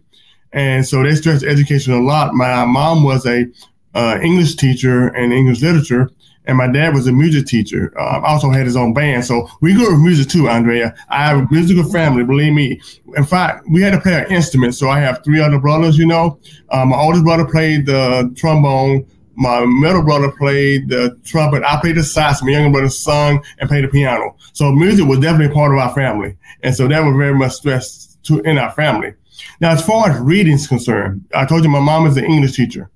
and 0.54 0.86
so 0.86 1.02
they 1.02 1.16
stressed 1.16 1.44
education 1.44 1.94
a 1.94 2.02
lot. 2.02 2.36
My 2.36 2.64
mom 2.66 3.04
was 3.04 3.26
a 3.26 3.48
uh, 3.96 4.20
English 4.22 4.56
teacher 4.56 5.08
and 5.08 5.34
English 5.34 5.62
literature 5.62 6.12
and 6.48 6.58
my 6.58 6.68
dad 6.68 6.94
was 6.94 7.08
a 7.08 7.12
music 7.12 7.48
teacher. 7.48 7.94
Uh, 8.00 8.22
also 8.24 8.50
had 8.50 8.66
his 8.66 8.76
own 8.76 8.94
band, 8.94 9.26
so 9.26 9.50
we 9.62 9.74
grew 9.74 9.86
up 9.86 9.92
with 9.94 10.02
music 10.02 10.30
too, 10.30 10.50
Andrea. 10.50 10.94
I 11.10 11.26
have 11.26 11.40
a 11.40 11.48
musical 11.52 11.84
family, 11.92 12.24
believe 12.24 12.54
me. 12.54 12.80
In 13.16 13.24
fact, 13.24 13.66
we 13.70 13.82
had 13.82 13.92
to 13.92 14.02
play 14.02 14.14
an 14.14 14.32
instrument. 14.32 14.76
So 14.76 14.90
I 14.90 15.00
have 15.00 15.24
three 15.24 15.42
other 15.42 15.60
brothers. 15.60 15.98
You 15.98 16.06
know, 16.06 16.40
uh, 16.70 16.86
my 16.86 16.98
oldest 16.98 17.24
brother 17.24 17.46
played 17.46 17.86
the 17.86 18.32
trombone. 18.36 19.06
My 19.38 19.66
middle 19.66 20.02
brother 20.02 20.32
played 20.32 20.88
the 20.88 21.20
trumpet. 21.26 21.64
I 21.64 21.80
played 21.82 21.98
the 21.98 22.04
sax. 22.04 22.42
My 22.42 22.52
younger 22.52 22.72
brother 22.72 22.90
sung 22.90 23.44
and 23.60 23.68
played 23.68 23.84
the 23.84 23.90
piano. 23.90 24.36
So 24.54 24.72
music 24.72 25.06
was 25.06 25.20
definitely 25.20 25.54
part 25.54 25.74
of 25.74 25.80
our 25.80 25.94
family, 25.94 26.38
and 26.64 26.74
so 26.74 26.88
that 26.88 27.02
was 27.02 27.16
very 27.18 27.34
much 27.34 27.54
stressed 27.54 28.24
to 28.26 28.40
in 28.42 28.58
our 28.58 28.72
family. 28.72 29.14
Now, 29.60 29.72
as 29.72 29.86
far 29.86 30.10
as 30.10 30.20
reading 30.20 30.54
is 30.54 30.68
concerned, 30.68 31.26
I 31.34 31.46
told 31.46 31.64
you 31.64 31.70
my 31.70 31.80
mom 31.80 32.08
is 32.08 32.18
an 32.18 32.26
English 32.26 32.56
teacher 32.56 32.90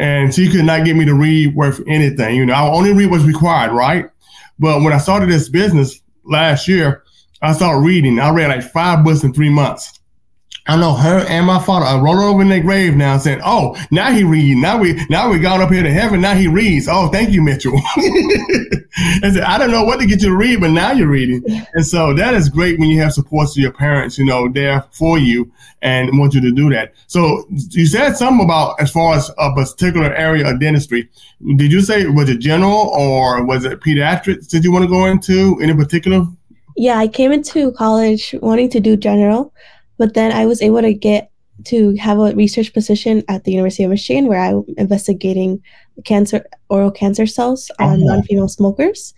and 0.00 0.34
she 0.34 0.50
could 0.50 0.64
not 0.64 0.86
get 0.86 0.96
me 0.96 1.04
to 1.04 1.14
read 1.14 1.54
worth 1.54 1.78
anything. 1.86 2.34
You 2.34 2.46
know, 2.46 2.54
I 2.54 2.66
only 2.70 2.94
read 2.94 3.10
what's 3.10 3.24
required, 3.24 3.72
right? 3.72 4.08
But 4.58 4.80
when 4.80 4.94
I 4.94 4.98
started 4.98 5.28
this 5.28 5.50
business 5.50 6.00
last 6.24 6.66
year, 6.66 7.04
I 7.42 7.52
started 7.52 7.80
reading. 7.80 8.18
I 8.18 8.30
read 8.30 8.48
like 8.48 8.62
five 8.62 9.04
books 9.04 9.24
in 9.24 9.34
three 9.34 9.50
months. 9.50 9.99
I 10.66 10.76
know 10.76 10.94
her 10.94 11.24
and 11.28 11.46
my 11.46 11.58
father 11.58 11.86
are 11.86 12.02
rolling 12.02 12.24
over 12.24 12.42
in 12.42 12.48
their 12.48 12.60
grave 12.60 12.94
now 12.94 13.18
saying, 13.18 13.40
Oh, 13.44 13.76
now 13.90 14.12
he 14.12 14.24
reads. 14.24 14.60
Now 14.60 14.78
we 14.78 15.04
now 15.08 15.30
we 15.30 15.38
got 15.38 15.60
up 15.60 15.70
here 15.70 15.82
to 15.82 15.90
heaven. 15.90 16.20
Now 16.20 16.34
he 16.34 16.48
reads. 16.48 16.86
Oh, 16.88 17.08
thank 17.08 17.30
you, 17.30 17.42
Mitchell. 17.42 17.80
and 19.22 19.34
said, 19.34 19.42
I 19.42 19.58
don't 19.58 19.70
know 19.70 19.84
what 19.84 20.00
to 20.00 20.06
get 20.06 20.20
you 20.20 20.28
to 20.28 20.36
read, 20.36 20.60
but 20.60 20.70
now 20.70 20.92
you're 20.92 21.08
reading. 21.08 21.42
And 21.74 21.86
so 21.86 22.14
that 22.14 22.34
is 22.34 22.48
great 22.48 22.78
when 22.78 22.90
you 22.90 23.00
have 23.00 23.12
support 23.12 23.50
to 23.50 23.60
your 23.60 23.72
parents, 23.72 24.18
you 24.18 24.24
know, 24.24 24.48
there 24.48 24.84
for 24.92 25.18
you 25.18 25.50
and 25.82 26.18
want 26.18 26.34
you 26.34 26.40
to 26.40 26.52
do 26.52 26.70
that. 26.70 26.94
So 27.06 27.46
you 27.48 27.86
said 27.86 28.16
something 28.16 28.44
about 28.44 28.80
as 28.80 28.90
far 28.90 29.14
as 29.14 29.30
a 29.38 29.52
particular 29.54 30.12
area 30.14 30.48
of 30.48 30.60
dentistry. 30.60 31.08
Did 31.56 31.72
you 31.72 31.80
say 31.80 32.06
was 32.06 32.28
it 32.28 32.38
general 32.38 32.90
or 32.94 33.44
was 33.44 33.64
it 33.64 33.80
pediatrics 33.80 34.48
Did 34.48 34.64
you 34.64 34.72
want 34.72 34.84
to 34.84 34.88
go 34.88 35.06
into 35.06 35.58
any 35.62 35.74
particular? 35.74 36.26
Yeah, 36.76 36.98
I 36.98 37.08
came 37.08 37.32
into 37.32 37.72
college 37.72 38.34
wanting 38.40 38.70
to 38.70 38.80
do 38.80 38.96
general, 38.96 39.52
but 40.00 40.14
then 40.14 40.32
I 40.32 40.46
was 40.46 40.62
able 40.62 40.80
to 40.80 40.94
get 40.94 41.30
to 41.66 41.94
have 41.96 42.18
a 42.18 42.34
research 42.34 42.72
position 42.72 43.22
at 43.28 43.44
the 43.44 43.52
University 43.52 43.84
of 43.84 43.90
Michigan 43.90 44.28
where 44.28 44.40
I'm 44.40 44.64
investigating 44.78 45.62
cancer 46.06 46.46
oral 46.70 46.90
cancer 46.90 47.26
cells 47.26 47.70
on 47.78 48.00
uh-huh. 48.00 48.14
non-female 48.14 48.48
smokers 48.48 49.12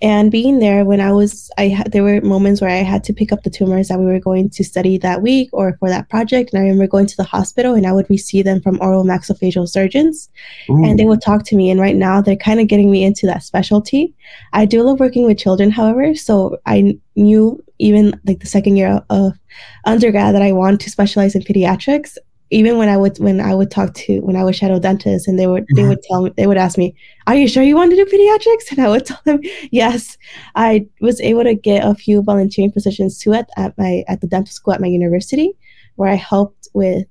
and 0.00 0.30
being 0.30 0.58
there 0.60 0.84
when 0.84 1.00
i 1.00 1.10
was 1.10 1.50
i 1.58 1.68
had 1.68 1.90
there 1.90 2.04
were 2.04 2.20
moments 2.20 2.60
where 2.60 2.70
i 2.70 2.76
had 2.76 3.02
to 3.02 3.12
pick 3.12 3.32
up 3.32 3.42
the 3.42 3.50
tumors 3.50 3.88
that 3.88 3.98
we 3.98 4.06
were 4.06 4.20
going 4.20 4.48
to 4.48 4.62
study 4.62 4.96
that 4.98 5.22
week 5.22 5.48
or 5.52 5.76
for 5.78 5.88
that 5.88 6.08
project. 6.08 6.52
And 6.52 6.60
i 6.60 6.62
remember 6.62 6.86
going 6.86 7.06
to 7.06 7.16
the 7.16 7.24
hospital 7.24 7.74
and 7.74 7.86
i 7.86 7.92
would 7.92 8.08
receive 8.08 8.44
them 8.44 8.60
from 8.60 8.80
oral 8.80 9.04
maxillofacial 9.04 9.68
surgeons. 9.68 10.28
Ooh. 10.70 10.84
and 10.84 10.98
they 10.98 11.04
would 11.04 11.22
talk 11.22 11.44
to 11.44 11.56
me. 11.56 11.70
And 11.70 11.80
right 11.80 11.96
now 11.96 12.20
they're 12.20 12.36
kind 12.36 12.60
of 12.60 12.68
getting 12.68 12.90
me 12.90 13.04
into 13.04 13.26
that 13.26 13.42
specialty. 13.42 14.14
I 14.52 14.66
do 14.66 14.82
love 14.82 15.00
working 15.00 15.26
with 15.26 15.38
children 15.38 15.70
however 15.70 16.14
so 16.14 16.58
i 16.66 16.96
knew 17.16 17.62
even 17.78 18.18
like 18.24 18.40
the 18.40 18.46
second 18.46 18.76
year 18.76 19.02
of 19.10 19.38
undergrad 19.84 20.34
that 20.34 20.42
i 20.42 20.52
want 20.52 20.80
to 20.80 20.90
specialize 20.90 21.34
in 21.34 21.42
pediatrics 21.42 22.16
even 22.50 22.78
when 22.78 22.88
I 22.88 22.96
would 22.96 23.18
when 23.18 23.40
I 23.40 23.54
would 23.54 23.70
talk 23.70 23.94
to 23.94 24.20
when 24.20 24.36
I 24.36 24.44
was 24.44 24.56
shadow 24.56 24.78
dentist 24.78 25.28
and 25.28 25.38
they 25.38 25.46
would 25.46 25.66
they 25.74 25.82
mm-hmm. 25.82 25.90
would 25.90 26.02
tell 26.02 26.22
me 26.22 26.32
they 26.36 26.46
would 26.46 26.56
ask 26.56 26.78
me, 26.78 26.94
Are 27.26 27.34
you 27.34 27.48
sure 27.48 27.62
you 27.62 27.76
want 27.76 27.90
to 27.90 27.96
do 27.96 28.04
pediatrics? 28.04 28.70
And 28.70 28.80
I 28.80 28.88
would 28.88 29.06
tell 29.06 29.20
them, 29.24 29.40
Yes. 29.70 30.16
I 30.54 30.86
was 31.00 31.20
able 31.20 31.44
to 31.44 31.54
get 31.54 31.84
a 31.84 31.94
few 31.94 32.22
volunteering 32.22 32.72
positions 32.72 33.18
too 33.18 33.34
at, 33.34 33.48
at 33.56 33.76
my 33.76 34.04
at 34.08 34.20
the 34.20 34.26
dental 34.26 34.52
school 34.52 34.74
at 34.74 34.80
my 34.80 34.86
university 34.86 35.52
where 35.96 36.10
I 36.10 36.14
helped 36.14 36.68
with 36.74 37.06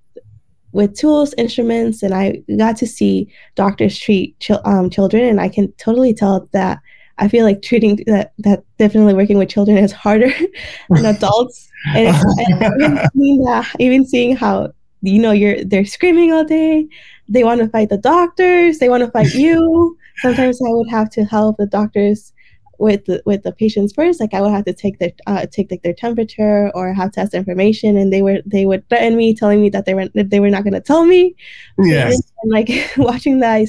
with 0.71 0.95
tools, 0.95 1.33
instruments, 1.37 2.03
and 2.03 2.13
I 2.13 2.43
got 2.57 2.77
to 2.77 2.87
see 2.87 3.27
doctors 3.55 3.97
treat 3.97 4.47
um, 4.65 4.89
children, 4.89 5.23
and 5.23 5.41
I 5.41 5.49
can 5.49 5.71
totally 5.73 6.13
tell 6.13 6.47
that 6.51 6.79
I 7.19 7.27
feel 7.27 7.45
like 7.45 7.61
treating 7.61 7.99
that 8.07 8.33
that 8.39 8.63
definitely 8.77 9.13
working 9.13 9.37
with 9.37 9.49
children 9.49 9.77
is 9.77 9.91
harder 9.91 10.31
than 10.89 11.05
adults. 11.15 11.69
And, 11.95 12.07
and 12.07 12.81
even, 12.81 13.09
seeing 13.15 13.43
that, 13.43 13.75
even 13.79 14.05
seeing 14.05 14.35
how 14.35 14.71
you 15.07 15.19
know 15.19 15.31
you're 15.31 15.63
they're 15.63 15.85
screaming 15.85 16.31
all 16.31 16.43
day 16.43 16.87
they 17.29 17.43
want 17.43 17.59
to 17.61 17.69
fight 17.69 17.89
the 17.89 17.97
doctors 17.97 18.79
they 18.79 18.89
want 18.89 19.03
to 19.03 19.11
fight 19.11 19.33
you 19.33 19.97
sometimes 20.17 20.59
i 20.61 20.69
would 20.69 20.89
have 20.89 21.09
to 21.09 21.23
help 21.23 21.57
the 21.57 21.65
doctors 21.65 22.33
with 22.79 23.05
the, 23.05 23.21
with 23.25 23.43
the 23.43 23.51
patients 23.51 23.93
first. 23.93 24.19
Like 24.19 24.33
I 24.33 24.41
would 24.41 24.51
have 24.51 24.65
to 24.65 24.73
take 24.73 24.99
their 24.99 25.11
uh, 25.25 25.45
take 25.51 25.71
like 25.71 25.81
their 25.83 25.93
temperature 25.93 26.71
or 26.75 26.93
have 26.93 27.11
test 27.11 27.33
information, 27.33 27.97
and 27.97 28.11
they 28.13 28.21
were 28.21 28.39
they 28.45 28.65
would 28.65 28.87
threaten 28.89 29.15
me, 29.15 29.33
telling 29.33 29.61
me 29.61 29.69
that 29.69 29.85
they 29.85 29.93
were 29.93 30.07
that 30.13 30.29
they 30.29 30.39
were 30.39 30.49
not 30.49 30.63
going 30.63 30.73
to 30.73 30.81
tell 30.81 31.05
me. 31.05 31.35
Yes. 31.79 32.21
And 32.43 32.51
like 32.51 32.69
watching 32.97 33.39
that, 33.39 33.67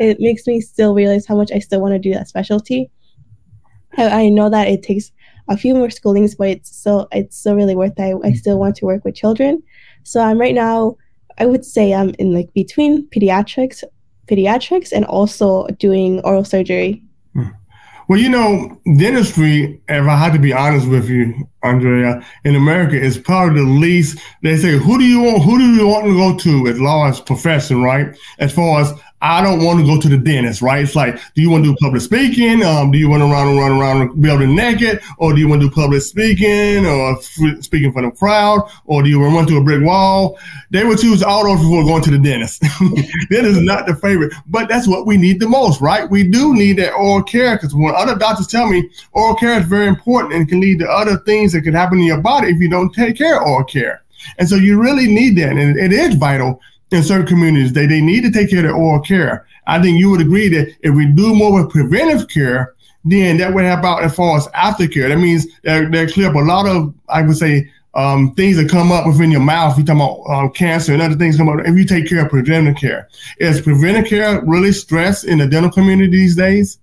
it 0.00 0.20
makes 0.20 0.46
me 0.46 0.60
still 0.60 0.94
realize 0.94 1.26
how 1.26 1.36
much 1.36 1.52
I 1.52 1.58
still 1.58 1.80
want 1.80 1.92
to 1.92 1.98
do 1.98 2.12
that 2.14 2.28
specialty. 2.28 2.90
I, 3.96 4.08
I 4.08 4.28
know 4.28 4.48
that 4.50 4.68
it 4.68 4.82
takes 4.82 5.12
a 5.48 5.56
few 5.56 5.74
more 5.74 5.88
schoolings, 5.88 6.36
but 6.36 6.48
it's 6.48 6.76
still 6.76 7.08
it's 7.12 7.36
still 7.36 7.54
really 7.54 7.76
worth 7.76 7.98
it. 7.98 8.02
I, 8.02 8.28
I 8.28 8.32
still 8.32 8.58
want 8.58 8.76
to 8.76 8.86
work 8.86 9.04
with 9.04 9.14
children. 9.14 9.62
So 10.08 10.22
I'm 10.22 10.40
right 10.40 10.54
now. 10.54 10.96
I 11.36 11.44
would 11.44 11.66
say 11.66 11.92
I'm 11.92 12.14
in 12.18 12.32
like 12.32 12.52
between 12.54 13.06
pediatrics, 13.10 13.84
pediatrics, 14.26 14.90
and 14.90 15.04
also 15.04 15.66
doing 15.78 16.20
oral 16.20 16.44
surgery 16.44 17.02
hmm. 17.34 17.48
well, 18.08 18.18
you 18.18 18.30
know, 18.30 18.80
dentistry, 18.96 19.80
if 19.86 20.06
I 20.06 20.16
had 20.16 20.32
to 20.32 20.38
be 20.38 20.54
honest 20.54 20.88
with 20.88 21.10
you, 21.10 21.46
Andrea, 21.62 22.24
in 22.44 22.56
America 22.56 22.98
is 22.98 23.18
probably 23.18 23.60
the 23.60 23.68
least. 23.68 24.18
They 24.42 24.56
say, 24.56 24.78
who 24.78 24.98
do 24.98 25.04
you 25.04 25.20
want? 25.20 25.42
Who 25.42 25.58
do 25.58 25.64
you 25.74 25.86
want 25.86 26.06
to 26.06 26.16
go 26.16 26.38
to 26.38 26.70
as 26.70 26.80
law 26.80 27.06
as 27.06 27.20
profession, 27.20 27.82
right? 27.82 28.16
As 28.38 28.50
far 28.52 28.80
as 28.80 28.92
I 29.20 29.42
don't 29.42 29.64
want 29.64 29.80
to 29.80 29.86
go 29.86 30.00
to 30.00 30.08
the 30.08 30.16
dentist, 30.16 30.62
right? 30.62 30.84
It's 30.84 30.94
like, 30.94 31.16
do 31.34 31.42
you 31.42 31.50
want 31.50 31.64
to 31.64 31.70
do 31.70 31.76
public 31.80 32.02
speaking? 32.02 32.62
Um, 32.62 32.92
do 32.92 32.98
you 32.98 33.08
want 33.08 33.22
to 33.22 33.26
run 33.26 33.48
and 33.48 33.58
run 33.58 33.72
around 33.72 34.20
building 34.20 34.54
naked? 34.54 35.00
Or 35.18 35.32
do 35.32 35.40
you 35.40 35.48
want 35.48 35.60
to 35.62 35.68
do 35.68 35.74
public 35.74 36.02
speaking 36.02 36.86
or 36.86 37.18
f- 37.18 37.62
speaking 37.64 37.92
for 37.92 38.02
the 38.02 38.12
crowd? 38.12 38.70
Or 38.84 39.02
do 39.02 39.08
you 39.08 39.18
want 39.18 39.32
to 39.32 39.36
run 39.36 39.46
to 39.48 39.56
a 39.56 39.64
brick 39.64 39.84
wall? 39.84 40.38
They 40.70 40.84
would 40.84 41.00
choose 41.00 41.22
all 41.22 41.44
those 41.44 41.60
before 41.60 41.82
going 41.84 42.02
to 42.02 42.10
the 42.12 42.18
dentist. 42.18 42.60
that 43.30 43.44
is 43.44 43.60
not 43.60 43.86
the 43.86 43.96
favorite, 43.96 44.32
but 44.46 44.68
that's 44.68 44.86
what 44.86 45.06
we 45.06 45.16
need 45.16 45.40
the 45.40 45.48
most, 45.48 45.80
right? 45.80 46.08
We 46.08 46.22
do 46.22 46.54
need 46.54 46.78
that 46.78 46.92
oral 46.92 47.22
care 47.22 47.56
because 47.56 47.74
when 47.74 47.94
other 47.96 48.16
doctors 48.16 48.46
tell 48.46 48.68
me 48.68 48.88
oral 49.12 49.34
care 49.34 49.58
is 49.58 49.66
very 49.66 49.88
important 49.88 50.34
and 50.34 50.48
can 50.48 50.60
lead 50.60 50.78
to 50.78 50.88
other 50.88 51.18
things 51.18 51.52
that 51.52 51.62
can 51.62 51.74
happen 51.74 51.98
in 51.98 52.04
your 52.04 52.20
body 52.20 52.48
if 52.48 52.60
you 52.60 52.68
don't 52.68 52.94
take 52.94 53.16
care 53.16 53.40
of 53.40 53.48
oral 53.48 53.64
care. 53.64 54.04
And 54.38 54.48
so 54.48 54.56
you 54.56 54.80
really 54.80 55.08
need 55.08 55.36
that. 55.38 55.56
And 55.56 55.76
it 55.76 55.92
is 55.92 56.14
vital 56.14 56.60
in 56.90 57.02
certain 57.02 57.26
communities 57.26 57.72
they, 57.72 57.86
they 57.86 58.00
need 58.00 58.22
to 58.22 58.30
take 58.30 58.50
care 58.50 58.60
of 58.60 58.64
their 58.64 58.74
oral 58.74 59.00
care. 59.00 59.46
I 59.66 59.80
think 59.80 59.98
you 59.98 60.10
would 60.10 60.20
agree 60.20 60.48
that 60.48 60.74
if 60.80 60.94
we 60.94 61.06
do 61.06 61.34
more 61.34 61.52
with 61.52 61.70
preventive 61.70 62.28
care, 62.28 62.74
then 63.04 63.36
that 63.38 63.52
would 63.52 63.64
help 63.64 63.84
out 63.84 64.02
as 64.02 64.14
far 64.14 64.36
as 64.36 64.46
aftercare. 64.48 65.08
That 65.08 65.18
means 65.18 65.46
that, 65.64 65.92
that 65.92 66.12
clear 66.12 66.30
up 66.30 66.34
a 66.34 66.38
lot 66.38 66.66
of, 66.66 66.94
I 67.08 67.22
would 67.22 67.36
say, 67.36 67.70
um, 67.94 68.34
things 68.34 68.56
that 68.56 68.68
come 68.68 68.92
up 68.92 69.06
within 69.06 69.30
your 69.30 69.40
mouth. 69.40 69.78
You 69.78 69.84
talking 69.84 70.00
about 70.00 70.24
um, 70.30 70.50
cancer 70.52 70.92
and 70.92 71.02
other 71.02 71.16
things 71.16 71.36
come 71.36 71.48
up. 71.48 71.60
If 71.64 71.76
you 71.76 71.84
take 71.84 72.08
care 72.08 72.24
of 72.24 72.30
preventive 72.30 72.76
care, 72.76 73.08
is 73.38 73.60
preventive 73.60 74.06
care 74.06 74.42
really 74.44 74.72
stressed 74.72 75.24
in 75.24 75.38
the 75.38 75.46
dental 75.46 75.70
community 75.70 76.10
these 76.10 76.36
days? 76.36 76.78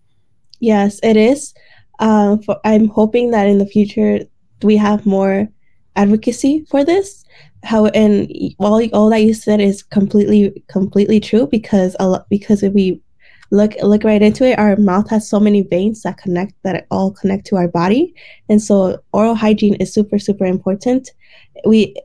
Yes, 0.59 0.99
it 1.03 1.17
is. 1.17 1.53
Um, 1.99 2.41
for, 2.41 2.59
I'm 2.63 2.87
hoping 2.87 3.31
that 3.31 3.47
in 3.47 3.57
the 3.57 3.65
future 3.65 4.19
we 4.61 4.77
have 4.77 5.05
more 5.05 5.47
advocacy 5.95 6.65
for 6.69 6.83
this 6.83 7.24
how 7.65 7.87
and 7.87 8.31
all 8.59 8.81
all 8.93 9.09
that 9.09 9.23
you 9.23 9.33
said 9.33 9.59
is 9.59 9.83
completely 9.83 10.63
completely 10.67 11.19
true 11.19 11.47
because 11.47 11.95
a 11.99 12.07
lot 12.07 12.29
because 12.29 12.63
if 12.63 12.73
we 12.73 13.01
look 13.51 13.73
look 13.81 14.03
right 14.03 14.21
into 14.21 14.45
it 14.45 14.57
our 14.57 14.75
mouth 14.77 15.09
has 15.09 15.27
so 15.27 15.39
many 15.39 15.61
veins 15.61 16.01
that 16.03 16.17
connect 16.17 16.53
that 16.63 16.85
all 16.91 17.11
connect 17.11 17.45
to 17.47 17.55
our 17.55 17.67
body. 17.67 18.13
And 18.49 18.61
so 18.61 18.99
oral 19.13 19.35
hygiene 19.35 19.75
is 19.75 19.93
super 19.93 20.19
super 20.19 20.45
important. 20.45 21.11
We 21.65 21.95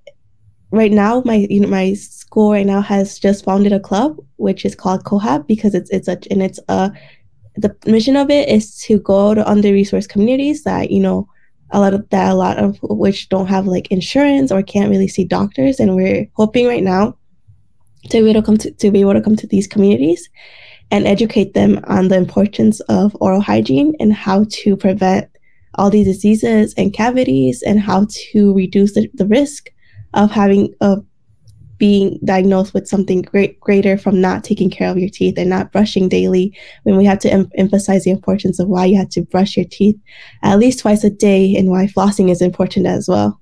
right 0.70 0.92
now 0.92 1.22
my 1.24 1.46
you 1.50 1.60
know 1.60 1.68
my 1.68 1.94
school 1.94 2.52
right 2.52 2.66
now 2.66 2.80
has 2.80 3.18
just 3.18 3.44
founded 3.44 3.72
a 3.72 3.80
club 3.80 4.16
which 4.36 4.64
is 4.64 4.74
called 4.74 5.04
cohab 5.04 5.46
because 5.46 5.74
it's 5.74 5.90
it's 5.90 6.08
a 6.08 6.18
and 6.30 6.42
it's 6.42 6.60
a 6.68 6.92
the 7.56 7.74
mission 7.86 8.16
of 8.16 8.30
it 8.30 8.48
is 8.48 8.78
to 8.78 8.98
go 9.00 9.34
to 9.34 9.48
under 9.48 9.68
resourced 9.68 10.08
communities 10.08 10.64
that 10.64 10.90
you 10.90 11.00
know 11.00 11.28
a 11.72 11.80
lot 11.80 11.94
of 11.94 12.08
that 12.10 12.32
a 12.32 12.34
lot 12.34 12.58
of 12.58 12.78
which 12.82 13.28
don't 13.28 13.46
have 13.46 13.66
like 13.66 13.90
insurance 13.90 14.50
or 14.50 14.62
can't 14.62 14.90
really 14.90 15.08
see 15.08 15.24
doctors 15.24 15.80
and 15.80 15.94
we're 15.94 16.26
hoping 16.34 16.66
right 16.66 16.82
now 16.82 17.16
to 18.08 18.22
be 18.22 18.30
able 18.30 18.40
to 18.40 18.46
come 18.46 18.56
to, 18.56 18.70
to 18.72 18.90
be 18.90 19.00
able 19.00 19.12
to 19.12 19.20
come 19.20 19.36
to 19.36 19.46
these 19.46 19.66
communities 19.66 20.28
and 20.90 21.06
educate 21.06 21.54
them 21.54 21.80
on 21.84 22.08
the 22.08 22.16
importance 22.16 22.80
of 22.88 23.16
oral 23.20 23.40
hygiene 23.40 23.94
and 24.00 24.12
how 24.12 24.44
to 24.50 24.76
prevent 24.76 25.28
all 25.76 25.90
these 25.90 26.06
diseases 26.06 26.74
and 26.76 26.92
cavities 26.92 27.62
and 27.62 27.80
how 27.80 28.06
to 28.10 28.52
reduce 28.54 28.94
the, 28.94 29.08
the 29.14 29.26
risk 29.26 29.70
of 30.14 30.30
having 30.30 30.74
of 30.80 31.04
being 31.80 32.20
diagnosed 32.24 32.74
with 32.74 32.86
something 32.86 33.22
great, 33.22 33.58
greater 33.58 33.96
from 33.96 34.20
not 34.20 34.44
taking 34.44 34.70
care 34.70 34.90
of 34.90 34.98
your 34.98 35.08
teeth 35.08 35.36
and 35.38 35.48
not 35.48 35.72
brushing 35.72 36.08
daily 36.08 36.56
when 36.84 36.96
we 36.96 37.06
have 37.06 37.18
to 37.18 37.32
em- 37.32 37.50
emphasize 37.56 38.04
the 38.04 38.10
importance 38.10 38.60
of 38.60 38.68
why 38.68 38.84
you 38.84 38.96
have 38.96 39.08
to 39.08 39.22
brush 39.22 39.56
your 39.56 39.66
teeth 39.66 39.98
at 40.42 40.58
least 40.58 40.80
twice 40.80 41.02
a 41.02 41.10
day 41.10 41.56
and 41.56 41.70
why 41.70 41.86
flossing 41.86 42.30
is 42.30 42.42
important 42.42 42.86
as 42.86 43.08
well. 43.08 43.40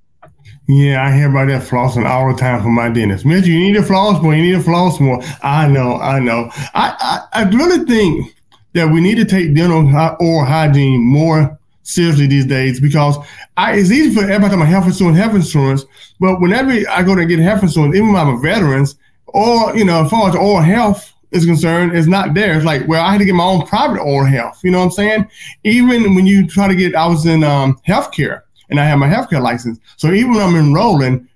Yeah, 0.68 1.04
I 1.04 1.16
hear 1.16 1.28
about 1.28 1.48
that 1.48 1.66
flossing 1.66 2.08
all 2.08 2.32
the 2.32 2.38
time 2.38 2.62
from 2.62 2.74
my 2.74 2.88
dentist. 2.90 3.26
Mitch, 3.26 3.46
you 3.46 3.58
need 3.58 3.74
to 3.74 3.82
floss 3.82 4.22
more. 4.22 4.34
You 4.34 4.42
need 4.42 4.52
to 4.52 4.62
floss 4.62 5.00
more. 5.00 5.20
I 5.42 5.66
know, 5.66 5.96
I 5.96 6.20
know. 6.20 6.50
I, 6.74 7.26
I, 7.34 7.40
I 7.40 7.48
really 7.48 7.84
think 7.86 8.34
that 8.74 8.92
we 8.92 9.00
need 9.00 9.16
to 9.16 9.24
take 9.24 9.54
dental 9.54 9.88
uh, 9.96 10.14
oral 10.20 10.44
hygiene 10.44 11.00
more 11.00 11.57
seriously 11.88 12.26
these 12.26 12.46
days 12.46 12.80
because 12.80 13.16
I, 13.56 13.76
it's 13.76 13.90
easy 13.90 14.14
for 14.14 14.22
everybody 14.22 14.56
to 14.56 14.58
have 14.58 14.68
health 14.68 14.86
insurance, 14.86 15.18
health 15.18 15.34
insurance. 15.34 15.84
But 16.20 16.40
whenever 16.40 16.70
I 16.90 17.02
go 17.02 17.14
to 17.14 17.24
get 17.24 17.38
health 17.38 17.62
insurance, 17.62 17.96
even 17.96 18.12
when 18.12 18.20
I'm 18.20 18.34
a 18.34 18.38
veteran, 18.38 18.86
or 19.26 19.76
you 19.76 19.84
know, 19.84 20.04
as 20.04 20.10
far 20.10 20.28
as 20.28 20.34
oral 20.36 20.60
health 20.60 21.12
is 21.30 21.44
concerned, 21.44 21.96
it's 21.96 22.06
not 22.06 22.34
there. 22.34 22.56
It's 22.56 22.64
like, 22.64 22.86
well, 22.86 23.04
I 23.04 23.12
had 23.12 23.18
to 23.18 23.24
get 23.24 23.34
my 23.34 23.44
own 23.44 23.66
private 23.66 24.00
oral 24.00 24.26
health. 24.26 24.60
You 24.62 24.70
know 24.70 24.78
what 24.78 24.86
I'm 24.86 24.90
saying? 24.92 25.28
Even 25.64 26.14
when 26.14 26.26
you 26.26 26.46
try 26.46 26.68
to 26.68 26.74
get, 26.74 26.94
I 26.94 27.06
was 27.06 27.26
in 27.26 27.42
um, 27.44 27.80
healthcare 27.86 28.42
and 28.70 28.78
I 28.78 28.84
have 28.84 28.98
my 28.98 29.08
healthcare 29.08 29.42
license. 29.42 29.78
So 29.96 30.12
even 30.12 30.34
when 30.34 30.42
I'm 30.42 30.56
enrolling, 30.56 31.28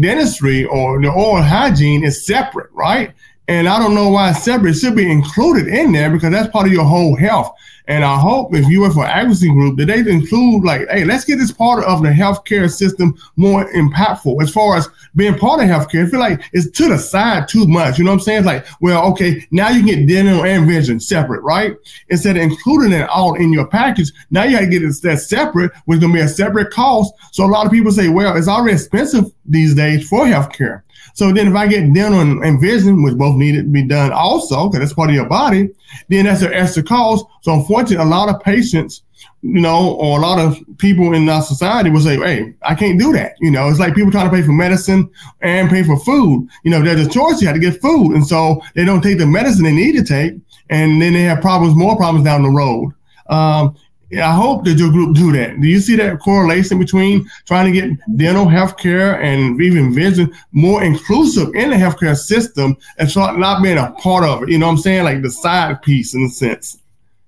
dentistry 0.00 0.64
or 0.64 1.00
the 1.00 1.08
oral 1.08 1.42
hygiene 1.42 2.04
is 2.04 2.26
separate, 2.26 2.70
right? 2.72 3.12
And 3.48 3.66
I 3.66 3.78
don't 3.78 3.94
know 3.94 4.10
why 4.10 4.32
separate. 4.32 4.76
It 4.76 4.78
should 4.78 4.94
be 4.94 5.10
included 5.10 5.68
in 5.68 5.90
there 5.90 6.10
because 6.10 6.30
that's 6.30 6.52
part 6.52 6.66
of 6.66 6.72
your 6.72 6.84
whole 6.84 7.16
health. 7.16 7.54
And 7.88 8.04
I 8.04 8.18
hope 8.18 8.54
if 8.54 8.68
you 8.68 8.82
were 8.82 8.90
for 8.90 9.06
advocacy 9.06 9.48
group 9.48 9.78
that 9.78 9.86
they 9.86 10.00
include 10.00 10.62
like, 10.62 10.86
hey, 10.90 11.06
let's 11.06 11.24
get 11.24 11.38
this 11.38 11.50
part 11.50 11.82
of 11.84 12.02
the 12.02 12.10
healthcare 12.10 12.70
system 12.70 13.16
more 13.36 13.64
impactful 13.72 14.42
as 14.42 14.50
far 14.50 14.76
as 14.76 14.86
being 15.16 15.38
part 15.38 15.62
of 15.62 15.68
healthcare. 15.68 16.06
I 16.06 16.10
feel 16.10 16.20
like 16.20 16.42
it's 16.52 16.70
to 16.72 16.88
the 16.88 16.98
side 16.98 17.48
too 17.48 17.66
much. 17.66 17.96
You 17.96 18.04
know 18.04 18.10
what 18.10 18.16
I'm 18.16 18.20
saying? 18.20 18.38
It's 18.40 18.46
like, 18.46 18.66
well, 18.82 19.10
okay, 19.12 19.46
now 19.50 19.70
you 19.70 19.82
get 19.82 20.06
dental 20.06 20.44
and 20.44 20.66
vision 20.66 21.00
separate, 21.00 21.40
right? 21.40 21.74
Instead 22.10 22.36
of 22.36 22.42
including 22.42 22.92
it 22.92 23.08
all 23.08 23.34
in 23.36 23.54
your 23.54 23.66
package, 23.66 24.12
now 24.30 24.44
you 24.44 24.58
got 24.58 24.60
to 24.60 24.66
get 24.66 24.82
it 24.82 24.94
that 25.02 25.20
separate, 25.20 25.72
which 25.86 25.96
is 25.96 26.02
gonna 26.02 26.12
be 26.12 26.20
a 26.20 26.28
separate 26.28 26.70
cost. 26.70 27.14
So 27.32 27.46
a 27.46 27.46
lot 27.46 27.64
of 27.64 27.72
people 27.72 27.90
say, 27.90 28.10
well, 28.10 28.36
it's 28.36 28.48
already 28.48 28.74
expensive 28.74 29.32
these 29.46 29.74
days 29.74 30.06
for 30.06 30.26
healthcare. 30.26 30.82
So 31.18 31.32
then 31.32 31.48
if 31.48 31.54
I 31.56 31.66
get 31.66 31.92
dental 31.92 32.20
and, 32.20 32.44
and 32.44 32.60
vision, 32.60 33.02
which 33.02 33.16
both 33.16 33.34
need 33.34 33.56
to 33.56 33.64
be 33.64 33.82
done 33.82 34.12
also, 34.12 34.68
because 34.68 34.78
that's 34.78 34.92
part 34.92 35.10
of 35.10 35.16
your 35.16 35.28
body, 35.28 35.68
then 36.08 36.26
that's 36.26 36.42
an 36.42 36.52
extra 36.52 36.80
cost. 36.80 37.24
So 37.42 37.54
unfortunately, 37.54 37.96
a 37.96 38.04
lot 38.04 38.28
of 38.28 38.40
patients, 38.40 39.02
you 39.42 39.60
know, 39.60 39.94
or 39.94 40.20
a 40.20 40.22
lot 40.22 40.38
of 40.38 40.56
people 40.78 41.14
in 41.14 41.28
our 41.28 41.42
society 41.42 41.90
will 41.90 42.02
say, 42.02 42.18
hey, 42.18 42.54
I 42.62 42.76
can't 42.76 43.00
do 43.00 43.12
that. 43.14 43.32
You 43.40 43.50
know, 43.50 43.68
it's 43.68 43.80
like 43.80 43.96
people 43.96 44.12
trying 44.12 44.30
to 44.30 44.36
pay 44.36 44.42
for 44.42 44.52
medicine 44.52 45.10
and 45.40 45.68
pay 45.68 45.82
for 45.82 45.98
food. 45.98 46.48
You 46.62 46.70
know, 46.70 46.84
there's 46.84 47.04
a 47.04 47.10
choice, 47.10 47.40
you 47.40 47.48
have 47.48 47.56
to 47.56 47.60
get 47.60 47.82
food. 47.82 48.12
And 48.12 48.24
so 48.24 48.62
they 48.76 48.84
don't 48.84 49.02
take 49.02 49.18
the 49.18 49.26
medicine 49.26 49.64
they 49.64 49.72
need 49.72 49.96
to 49.96 50.04
take. 50.04 50.34
And 50.70 51.02
then 51.02 51.14
they 51.14 51.22
have 51.22 51.40
problems, 51.40 51.74
more 51.74 51.96
problems 51.96 52.26
down 52.26 52.44
the 52.44 52.50
road. 52.50 52.92
Um, 53.28 53.76
I 54.16 54.32
hope 54.32 54.64
that 54.64 54.78
your 54.78 54.90
group 54.90 55.14
do 55.14 55.32
that. 55.32 55.60
Do 55.60 55.68
you 55.68 55.80
see 55.80 55.96
that 55.96 56.20
correlation 56.20 56.78
between 56.78 57.28
trying 57.46 57.72
to 57.72 57.80
get 57.80 58.16
dental 58.16 58.48
health 58.48 58.78
care 58.78 59.20
and 59.20 59.60
even 59.60 59.94
vision 59.94 60.32
more 60.52 60.82
inclusive 60.82 61.54
in 61.54 61.70
the 61.70 61.76
healthcare 61.76 62.16
system 62.16 62.76
and 62.98 63.10
start 63.10 63.38
not 63.38 63.62
being 63.62 63.76
a 63.76 63.92
part 63.92 64.24
of 64.24 64.42
it? 64.42 64.48
You 64.48 64.58
know 64.58 64.66
what 64.66 64.72
I'm 64.72 64.78
saying? 64.78 65.04
Like 65.04 65.22
the 65.22 65.30
side 65.30 65.82
piece 65.82 66.14
in 66.14 66.24
a 66.24 66.28
sense. 66.30 66.78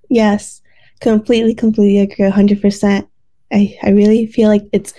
Yes, 0.08 0.62
completely, 1.00 1.54
completely 1.54 1.99
agree. 1.99 2.30
100%. 2.30 3.06
I, 3.52 3.78
I 3.82 3.90
really 3.90 4.26
feel 4.26 4.49
like 4.49 4.64
it's 4.72 4.94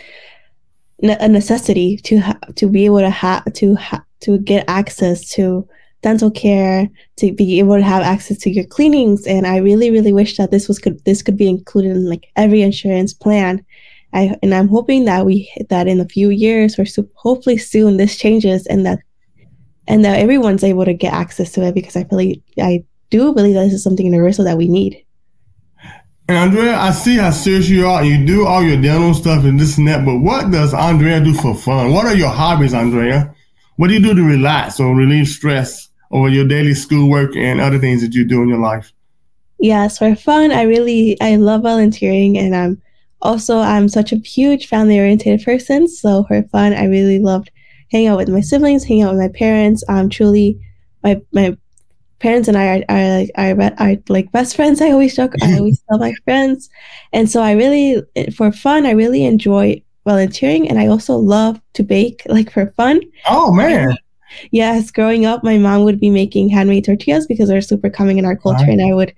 a 1.02 1.28
necessity 1.28 1.98
to 1.98 2.20
ha- 2.20 2.40
to 2.56 2.68
be 2.68 2.86
able 2.86 3.00
to 3.00 3.10
have 3.10 3.52
to 3.54 3.76
ha- 3.76 4.04
to 4.20 4.38
get 4.38 4.66
access 4.68 5.28
to 5.32 5.68
dental 6.02 6.32
care, 6.32 6.90
to 7.18 7.32
be 7.32 7.60
able 7.60 7.78
to 7.78 7.84
have 7.84 8.04
access 8.04 8.38
to 8.40 8.50
your 8.50 8.66
cleanings. 8.66 9.26
And 9.28 9.46
I 9.46 9.58
really, 9.58 9.92
really 9.92 10.14
wish 10.14 10.38
that 10.38 10.52
this 10.52 10.68
was 10.68 10.80
could 10.80 11.04
this 11.06 11.22
could 11.22 11.38
be 11.38 11.50
included 11.50 11.96
in 11.96 12.10
like 12.10 12.28
every 12.36 12.62
insurance 12.62 13.14
plan. 13.14 13.64
I 14.14 14.36
and 14.42 14.54
I'm 14.54 14.68
hoping 14.68 15.06
that 15.06 15.26
we 15.26 15.52
that 15.70 15.88
in 15.88 16.00
a 16.00 16.08
few 16.08 16.30
years 16.30 16.78
or 16.78 16.86
so, 16.86 17.08
hopefully 17.16 17.58
soon 17.58 17.98
this 17.98 18.18
changes 18.18 18.68
and 18.68 18.86
that 18.86 19.00
and 19.88 20.04
that 20.06 20.20
everyone's 20.20 20.64
able 20.64 20.86
to 20.86 20.94
get 20.94 21.14
access 21.14 21.52
to 21.54 21.64
it 21.64 21.74
because 21.74 21.96
I 21.96 22.04
believe 22.04 22.42
I 22.60 22.84
do 23.10 23.34
believe 23.34 23.56
that 23.56 23.66
this 23.66 23.74
is 23.74 23.84
something 23.84 24.06
universal 24.06 24.46
that 24.46 24.58
we 24.58 24.68
need. 24.68 25.06
And 26.28 26.38
Andrea, 26.38 26.78
I 26.78 26.92
see 26.92 27.18
how 27.18 27.32
serious 27.32 27.68
you 27.68 27.86
are. 27.86 28.06
You 28.06 28.26
do 28.26 28.46
all 28.48 28.64
your 28.64 28.82
dental 28.82 29.14
stuff 29.14 29.44
and 29.44 29.60
this 29.60 29.78
and 29.78 29.88
that, 29.90 30.06
but 30.06 30.20
what 30.20 30.50
does 30.50 30.74
Andrea 30.74 31.20
do 31.20 31.34
for 31.34 31.54
fun? 31.54 31.92
What 31.92 32.06
are 32.06 32.16
your 32.16 32.30
hobbies, 32.30 32.74
Andrea? 32.74 33.36
What 33.76 33.88
do 33.88 33.96
you 33.96 34.00
do 34.00 34.14
to 34.14 34.24
relax 34.24 34.80
or 34.80 34.96
relieve 34.96 35.28
stress? 35.28 35.90
Or 36.12 36.30
your 36.30 36.46
daily 36.46 36.74
schoolwork 36.74 37.36
and 37.36 37.60
other 37.60 37.80
things 37.80 38.02
that 38.02 38.14
you 38.14 38.26
do 38.26 38.42
in 38.44 38.50
your 38.50 38.60
life? 38.60 38.92
Yes, 39.60 39.98
for 39.98 40.16
fun, 40.16 40.52
I 40.52 40.64
really 40.64 41.20
I 41.22 41.36
love 41.36 41.62
volunteering, 41.62 42.38
and 42.38 42.56
I'm 42.56 42.82
also 43.22 43.60
I'm 43.60 43.88
such 43.88 44.12
a 44.12 44.18
huge 44.18 44.68
family 44.68 45.00
oriented 45.00 45.44
person. 45.44 45.88
So 45.88 46.24
for 46.24 46.44
fun, 46.44 46.74
I 46.74 46.86
really 46.86 47.20
loved 47.20 47.52
hanging 47.92 48.08
out 48.08 48.18
with 48.18 48.30
my 48.30 48.42
siblings, 48.42 48.84
hanging 48.84 49.04
out 49.04 49.14
with 49.14 49.22
my 49.22 49.38
parents. 49.38 49.84
Um, 49.88 50.10
truly, 50.10 50.60
my 51.04 51.22
my 51.32 51.56
parents 52.20 52.48
and 52.48 52.58
I 52.58 52.80
are, 52.80 52.84
are 52.90 53.20
like 53.20 53.32
are, 53.36 53.74
are 53.78 53.96
like 54.10 54.32
best 54.32 54.56
friends. 54.56 54.82
I 54.82 54.92
always 54.92 55.16
joke. 55.16 55.34
I 55.42 55.58
always 55.58 55.82
tell 55.90 56.00
my 56.00 56.14
friends, 56.24 56.70
and 57.14 57.30
so 57.30 57.42
I 57.42 57.52
really 57.52 58.02
for 58.36 58.52
fun, 58.52 58.86
I 58.86 58.92
really 58.92 59.26
enjoy 59.26 59.84
volunteering, 60.06 60.68
and 60.68 60.80
I 60.80 60.88
also 60.88 61.18
love 61.18 61.62
to 61.74 61.84
bake, 61.84 62.24
like 62.26 62.52
for 62.52 62.72
fun. 62.78 63.02
Oh 63.30 63.54
man. 63.54 63.96
Yes, 64.52 64.92
growing 64.92 65.26
up, 65.26 65.44
my 65.44 65.58
mom 65.58 65.84
would 65.84 66.00
be 66.00 66.10
making 66.10 66.50
handmade 66.50 66.86
tortillas 66.86 67.28
because 67.28 67.50
they're 67.50 67.62
super 67.62 67.90
common 67.90 68.20
in 68.20 68.26
our 68.26 68.36
culture, 68.36 68.66
right. 68.66 68.70
and 68.70 68.82
I 68.82 68.94
would 68.94 69.14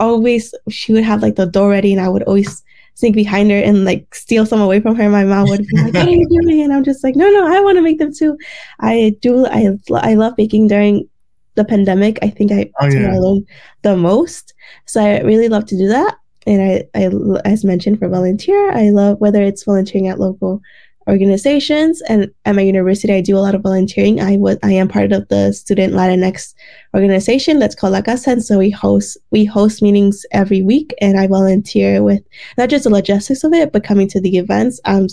always 0.00 0.54
she 0.68 0.92
would 0.92 1.04
have 1.04 1.22
like 1.22 1.36
the 1.36 1.46
dough 1.46 1.68
ready, 1.68 1.92
and 1.92 2.00
I 2.00 2.08
would 2.08 2.22
always 2.24 2.62
sneak 2.94 3.14
behind 3.14 3.50
her 3.50 3.58
and 3.58 3.84
like 3.84 4.14
steal 4.14 4.46
some 4.46 4.60
away 4.60 4.80
from 4.80 4.94
her. 4.96 5.08
My 5.08 5.24
mom 5.24 5.48
would 5.48 5.66
be 5.66 5.76
like, 5.76 5.94
"What 5.94 6.08
are 6.08 6.10
you 6.10 6.28
doing?" 6.42 6.62
And 6.62 6.72
I'm 6.72 6.84
just 6.84 7.04
like, 7.04 7.16
"No, 7.16 7.28
no, 7.30 7.46
I 7.46 7.60
want 7.60 7.76
to 7.76 7.82
make 7.82 7.98
them 7.98 8.12
too." 8.14 8.36
I 8.80 9.16
do. 9.20 9.46
I 9.46 9.70
I 9.90 10.14
love 10.14 10.36
baking 10.36 10.68
during 10.68 11.08
the 11.54 11.64
pandemic. 11.64 12.18
I 12.22 12.30
think 12.30 12.52
I, 12.52 12.70
oh, 12.80 12.86
yeah. 12.86 13.12
I 13.12 13.18
learned 13.18 13.46
the 13.82 13.96
most. 13.96 14.54
So 14.86 15.00
I 15.00 15.20
really 15.20 15.48
love 15.48 15.66
to 15.66 15.78
do 15.78 15.88
that. 15.88 16.16
And 16.46 16.60
I, 16.60 16.84
I, 16.94 17.10
as 17.48 17.64
mentioned, 17.64 17.98
for 17.98 18.08
volunteer, 18.08 18.70
I 18.72 18.90
love 18.90 19.18
whether 19.20 19.42
it's 19.42 19.64
volunteering 19.64 20.08
at 20.08 20.20
local 20.20 20.60
organizations. 21.08 22.02
And 22.08 22.30
at 22.44 22.54
my 22.54 22.62
university, 22.62 23.12
I 23.12 23.20
do 23.20 23.36
a 23.36 23.40
lot 23.40 23.54
of 23.54 23.62
volunteering. 23.62 24.20
I 24.20 24.36
was 24.36 24.56
I 24.62 24.72
am 24.72 24.88
part 24.88 25.12
of 25.12 25.28
the 25.28 25.52
student 25.52 25.92
Latinx 25.92 26.54
organization 26.94 27.58
that's 27.58 27.74
called 27.74 27.92
La 27.92 28.02
Casa. 28.02 28.32
And 28.32 28.44
so 28.44 28.58
we 28.58 28.70
host 28.70 29.18
we 29.30 29.44
host 29.44 29.82
meetings 29.82 30.24
every 30.32 30.62
week, 30.62 30.94
and 31.00 31.18
I 31.18 31.26
volunteer 31.26 32.02
with 32.02 32.22
not 32.56 32.70
just 32.70 32.84
the 32.84 32.90
logistics 32.90 33.44
of 33.44 33.52
it, 33.52 33.72
but 33.72 33.84
coming 33.84 34.08
to 34.08 34.20
the 34.20 34.38
events. 34.38 34.80
Um, 34.84 35.06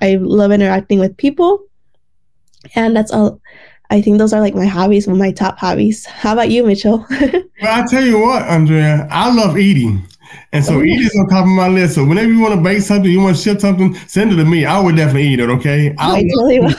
I 0.00 0.16
love 0.16 0.52
interacting 0.52 0.98
with 0.98 1.16
people, 1.16 1.64
and 2.74 2.96
that's 2.96 3.12
all. 3.12 3.40
I 3.90 4.00
think 4.00 4.18
those 4.18 4.32
are 4.32 4.40
like 4.40 4.54
my 4.54 4.66
hobbies, 4.66 5.06
my 5.06 5.30
top 5.30 5.58
hobbies. 5.58 6.06
How 6.06 6.32
about 6.32 6.50
you, 6.50 6.64
Mitchell? 6.64 7.06
well, 7.10 7.44
I 7.62 7.84
tell 7.88 8.02
you 8.02 8.18
what, 8.18 8.42
Andrea, 8.42 9.06
I 9.10 9.32
love 9.32 9.58
eating. 9.58 10.08
And 10.52 10.64
so 10.64 10.82
eat 10.82 11.00
is 11.00 11.16
on 11.18 11.28
top 11.28 11.44
of 11.44 11.50
my 11.50 11.68
list. 11.68 11.96
So 11.96 12.04
whenever 12.04 12.30
you 12.30 12.40
want 12.40 12.54
to 12.54 12.60
bake 12.60 12.82
something, 12.82 13.10
you 13.10 13.20
want 13.20 13.36
to 13.36 13.42
ship 13.42 13.60
something, 13.60 13.94
send 14.06 14.32
it 14.32 14.36
to 14.36 14.44
me. 14.44 14.64
I 14.64 14.80
would 14.80 14.96
definitely 14.96 15.28
eat 15.28 15.40
it. 15.40 15.50
Okay. 15.50 15.94
I, 15.98 16.18
I 16.18 16.22
totally 16.22 16.56
am 16.58 16.70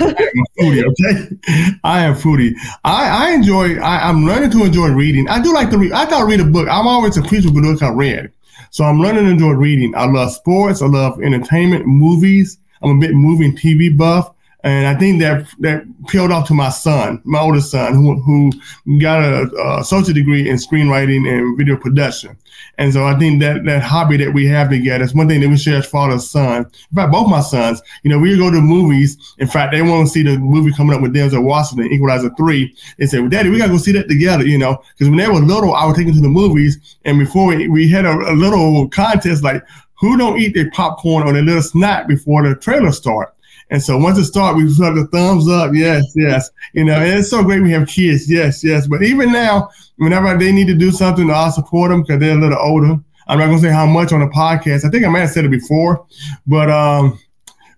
foodie. 0.60 0.84
Okay. 0.84 1.78
I 1.84 2.04
am 2.04 2.16
foodie. 2.16 2.54
I, 2.84 3.28
I 3.28 3.32
enjoy. 3.34 3.78
I, 3.80 4.10
am 4.10 4.26
learning 4.26 4.52
to 4.52 4.64
enjoy 4.64 4.90
reading. 4.90 5.28
I 5.30 5.42
do 5.42 5.54
like 5.54 5.70
to 5.72 5.78
read. 5.78 5.92
I 5.92 6.06
thought 6.06 6.26
read 6.26 6.40
a 6.40 6.46
book. 6.46 6.68
I'm 6.70 6.88
always 6.88 7.18
a 7.18 7.22
creature 7.22 7.50
of 7.50 7.54
book 7.54 7.84
I 7.84 7.90
read. 7.90 8.32
So 8.72 8.84
I'm 8.84 9.00
learning 9.00 9.26
to 9.26 9.32
enjoy 9.32 9.52
reading. 9.52 9.94
I 9.96 10.06
love 10.06 10.32
sports. 10.32 10.82
I 10.82 10.88
love 10.88 11.22
entertainment, 11.22 11.86
movies. 11.86 12.58
I'm 12.82 12.98
a 12.98 13.00
bit 13.00 13.14
movie 13.14 13.46
and 13.46 13.58
TV 13.58 13.96
buff. 13.96 14.35
And 14.66 14.88
I 14.88 14.96
think 14.96 15.22
that 15.22 15.46
that 15.60 15.86
peeled 16.08 16.32
off 16.32 16.48
to 16.48 16.56
my 16.56 16.70
son, 16.70 17.22
my 17.24 17.40
oldest 17.40 17.70
son, 17.70 17.94
who, 17.94 18.20
who 18.22 18.52
got 19.00 19.24
a, 19.24 19.48
a 19.58 19.82
associate 19.82 20.16
degree 20.16 20.50
in 20.50 20.56
screenwriting 20.56 21.30
and 21.30 21.56
video 21.56 21.78
production. 21.78 22.36
And 22.80 22.92
so 22.92 23.06
I 23.06 23.14
think 23.20 23.42
that 23.42 23.64
that 23.66 23.84
hobby 23.84 24.18
that 24.18 24.34
we 24.34 24.48
have 24.48 24.72
together 24.72 25.04
is 25.04 25.14
one 25.14 25.28
thing 25.28 25.42
that 25.42 25.50
we 25.50 25.58
share 25.58 25.78
as 25.78 25.86
father 25.86 26.14
and 26.14 26.22
son. 26.22 26.64
In 26.64 26.96
fact, 26.96 27.12
both 27.12 27.30
my 27.30 27.42
sons, 27.42 27.80
you 28.02 28.10
know, 28.10 28.18
we 28.18 28.36
go 28.36 28.50
to 28.50 28.60
movies. 28.60 29.36
In 29.38 29.48
fact, 29.48 29.72
they 29.72 29.84
want 29.84 30.08
to 30.08 30.12
see 30.12 30.24
the 30.24 30.40
movie 30.40 30.74
coming 30.74 30.96
up 30.96 31.02
with 31.04 31.14
Denzel 31.14 31.44
Washington, 31.44 31.92
Equalizer 31.92 32.32
3. 32.36 32.76
They 32.98 33.06
say, 33.06 33.20
well, 33.20 33.30
Daddy, 33.30 33.52
we 33.52 33.60
got 33.60 33.68
to 33.68 33.74
go 33.74 33.78
see 33.78 33.92
that 33.92 34.08
together, 34.08 34.48
you 34.48 34.58
know, 34.58 34.82
because 34.98 35.10
when 35.10 35.20
they 35.20 35.28
were 35.28 35.36
little, 35.36 35.76
I 35.76 35.86
would 35.86 35.96
take 35.96 36.08
them 36.08 36.16
to 36.16 36.22
the 36.22 36.28
movies. 36.28 36.98
And 37.06 37.20
before 37.20 37.46
we, 37.46 37.68
we 37.68 37.88
had 37.88 38.06
a, 38.06 38.14
a 38.14 38.34
little 38.34 38.90
contest 38.90 39.44
like, 39.44 39.64
who 40.00 40.18
don't 40.18 40.40
eat 40.40 40.56
their 40.56 40.72
popcorn 40.72 41.28
or 41.28 41.34
their 41.34 41.44
little 41.44 41.62
snack 41.62 42.08
before 42.08 42.50
the 42.50 42.56
trailer 42.56 42.92
start? 42.92 43.35
And 43.72 43.82
so 43.82 43.98
once 43.98 44.18
it 44.18 44.26
starts, 44.26 44.58
we 44.58 44.66
put 44.66 44.94
the 44.94 45.08
thumbs 45.08 45.48
up. 45.50 45.72
Yes, 45.74 46.04
yes. 46.16 46.52
You 46.74 46.86
know, 46.86 46.94
and 46.94 47.20
it's 47.20 47.30
so 47.30 47.44
great 47.44 47.64
we 47.64 47.72
have 47.72 47.88
kids. 47.88 48.30
Yes, 48.30 48.64
yes. 48.64 48.88
But 48.88 49.04
even 49.04 49.32
now, 49.32 49.70
whenever 49.98 50.38
they 50.38 50.52
need 50.52 50.68
to 50.68 50.76
do 50.76 50.92
something, 50.92 51.30
I'll 51.32 51.52
support 51.52 51.90
them 51.90 52.02
because 52.04 52.20
they're 52.20 52.38
a 52.38 52.42
little 52.42 52.60
older. 52.60 53.00
I'm 53.28 53.40
not 53.40 53.48
gonna 53.48 53.60
say 53.60 53.72
how 53.72 53.88
much 53.88 54.14
on 54.14 54.20
the 54.20 54.28
podcast. 54.28 54.86
I 54.86 54.90
think 54.90 55.04
I 55.04 55.10
might 55.10 55.22
have 55.22 55.32
said 55.32 55.46
it 55.46 55.52
before, 55.52 56.06
but 56.46 56.70
um, 56.70 57.20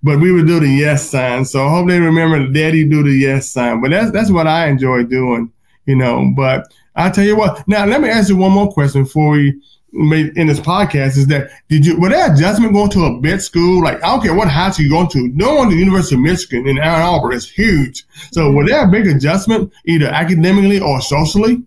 but 0.04 0.20
we 0.20 0.32
would 0.34 0.46
do 0.46 0.60
the 0.60 0.68
yes 0.68 1.10
sign. 1.10 1.46
So 1.46 1.66
I 1.66 1.70
hope 1.70 1.88
they 1.88 2.00
remember 2.00 2.46
the 2.46 2.54
daddy 2.54 2.84
do 2.88 3.02
the 3.04 3.12
yes 3.12 3.50
sign. 3.50 3.82
But 3.82 3.92
that's 3.92 4.12
that's 4.12 4.30
what 4.30 4.46
I 4.48 4.68
enjoy 4.68 5.04
doing, 5.04 5.52
you 5.86 5.96
know. 5.96 6.34
But 6.36 6.74
I 6.96 7.10
tell 7.10 7.24
you 7.24 7.38
what. 7.38 7.66
Now 7.68 7.86
let 7.86 8.02
me 8.02 8.10
ask 8.10 8.28
you 8.28 8.36
one 8.36 8.52
more 8.52 8.72
question 8.72 9.04
before 9.04 9.30
we 9.30 9.62
made 9.98 10.38
in 10.38 10.48
this 10.48 10.60
podcast 10.60 11.18
is 11.18 11.28
that 11.28 11.50
did 11.70 11.86
you 11.86 12.00
were 12.00 12.10
that 12.10 12.34
adjustment 12.34 12.74
going 12.74 12.90
to 12.92 13.06
a 13.06 13.20
bit 13.20 13.42
school? 13.42 13.84
Like 13.84 13.98
I 14.04 14.08
don't 14.08 14.22
care 14.22 14.36
what 14.36 14.48
high 14.48 14.72
school 14.72 14.86
you're 14.86 14.98
going 14.98 15.10
to, 15.10 15.30
no 15.36 15.56
one 15.56 15.68
at 15.68 15.72
the 15.72 15.78
University 15.78 16.16
of 16.16 16.22
Michigan 16.22 16.68
in 16.68 16.78
Ann 16.78 17.02
Arbor 17.02 17.34
is 17.34 17.50
huge. 17.50 18.06
So 18.32 18.52
was 18.52 18.70
there 18.70 18.88
a 18.88 18.92
big 18.92 19.08
adjustment 19.08 19.74
either 19.86 20.08
academically 20.08 20.80
or 20.80 21.02
socially? 21.02 21.64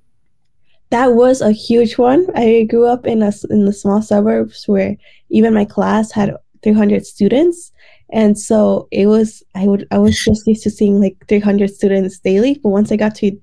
That 0.90 1.14
was 1.14 1.40
a 1.40 1.53
huge 1.53 1.99
one. 1.99 2.27
I 2.35 2.66
grew 2.69 2.87
up 2.87 3.07
in 3.07 3.23
a 3.23 3.33
in 3.51 3.64
the 3.64 3.73
small 3.73 4.03
suburbs 4.03 4.66
where 4.66 4.97
even 5.29 5.55
my 5.55 5.64
class 5.64 6.11
had 6.11 6.35
300 6.62 7.07
students, 7.07 7.73
and 8.12 8.38
so 8.38 8.88
it 8.90 9.07
was 9.07 9.43
I 9.55 9.66
would 9.66 9.87
I 9.90 9.99
was 9.99 10.19
just 10.19 10.47
used 10.47 10.64
to 10.64 10.71
seeing 10.71 11.01
like 11.01 11.16
300 11.29 11.71
students 11.71 12.19
daily. 12.19 12.59
But 12.62 12.71
once 12.71 12.90
I 12.90 12.97
got 12.97 13.14
to 13.16 13.38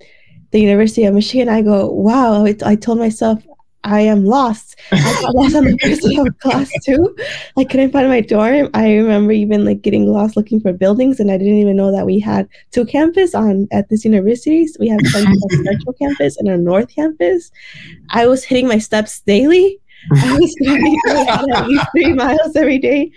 the 0.51 0.59
University 0.59 1.05
of 1.05 1.13
Michigan, 1.13 1.49
I 1.49 1.61
go, 1.61 1.87
wow! 1.87 2.45
It, 2.45 2.63
I 2.63 2.75
told 2.75 2.99
myself 2.99 3.41
I 3.87 4.01
am 4.01 4.25
lost. 4.25 4.75
I 4.91 5.21
got 5.21 5.35
lost 5.35 5.55
on 5.55 5.63
the 5.63 5.77
first 5.81 6.01
day 6.01 6.17
of 6.17 6.37
class 6.39 6.69
too. 6.83 7.15
I 7.57 7.63
couldn't 7.63 7.91
find 7.91 8.09
my 8.09 8.19
dorm. 8.19 8.69
I 8.73 8.95
remember 8.95 9.31
even 9.31 9.63
like 9.63 9.81
getting 9.81 10.05
lost 10.11 10.35
looking 10.35 10.59
for 10.59 10.73
buildings, 10.73 11.21
and 11.21 11.31
I 11.31 11.37
didn't 11.37 11.57
even 11.57 11.77
know 11.77 11.91
that 11.93 12.05
we 12.05 12.19
had 12.19 12.49
two 12.71 12.85
campus 12.85 13.33
on 13.33 13.67
at 13.71 13.87
this 13.87 14.03
university. 14.03 14.67
So 14.67 14.77
we 14.81 14.89
have 14.89 14.99
a 14.99 15.09
central 15.09 15.93
campus 15.93 16.35
and 16.37 16.49
a 16.49 16.57
north 16.57 16.93
campus. 16.93 17.49
I 18.09 18.27
was 18.27 18.43
hitting 18.43 18.67
my 18.67 18.77
steps 18.77 19.21
daily. 19.21 19.79
I 20.11 20.37
was 20.37 20.55
going 20.63 20.99
at 21.09 21.67
least 21.67 21.87
three 21.91 22.13
miles 22.13 22.55
every 22.55 22.79
day. 22.79 23.11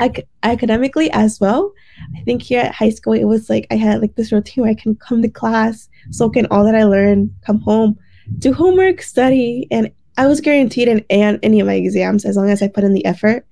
Ac- 0.00 0.24
academically 0.42 1.10
as 1.12 1.38
well. 1.38 1.72
I 2.16 2.22
think 2.22 2.42
here 2.42 2.60
at 2.62 2.74
high 2.74 2.90
school 2.90 3.12
it 3.12 3.24
was 3.24 3.50
like 3.50 3.66
I 3.70 3.76
had 3.76 4.00
like 4.00 4.14
this 4.16 4.32
routine 4.32 4.62
where 4.62 4.70
I 4.70 4.74
can 4.74 4.96
come 4.96 5.22
to 5.22 5.28
class, 5.28 5.88
soak 6.10 6.36
in 6.36 6.46
all 6.46 6.64
that 6.64 6.74
I 6.74 6.84
learned, 6.84 7.32
come 7.46 7.60
home, 7.60 7.98
do 8.38 8.52
homework, 8.52 9.02
study, 9.02 9.66
and 9.70 9.90
I 10.16 10.26
was 10.26 10.40
guaranteed 10.40 10.88
an 10.88 11.04
A 11.10 11.22
on 11.24 11.38
any 11.42 11.60
of 11.60 11.66
my 11.66 11.74
exams 11.74 12.24
as 12.24 12.36
long 12.36 12.50
as 12.50 12.62
I 12.62 12.68
put 12.68 12.84
in 12.84 12.94
the 12.94 13.04
effort. 13.04 13.46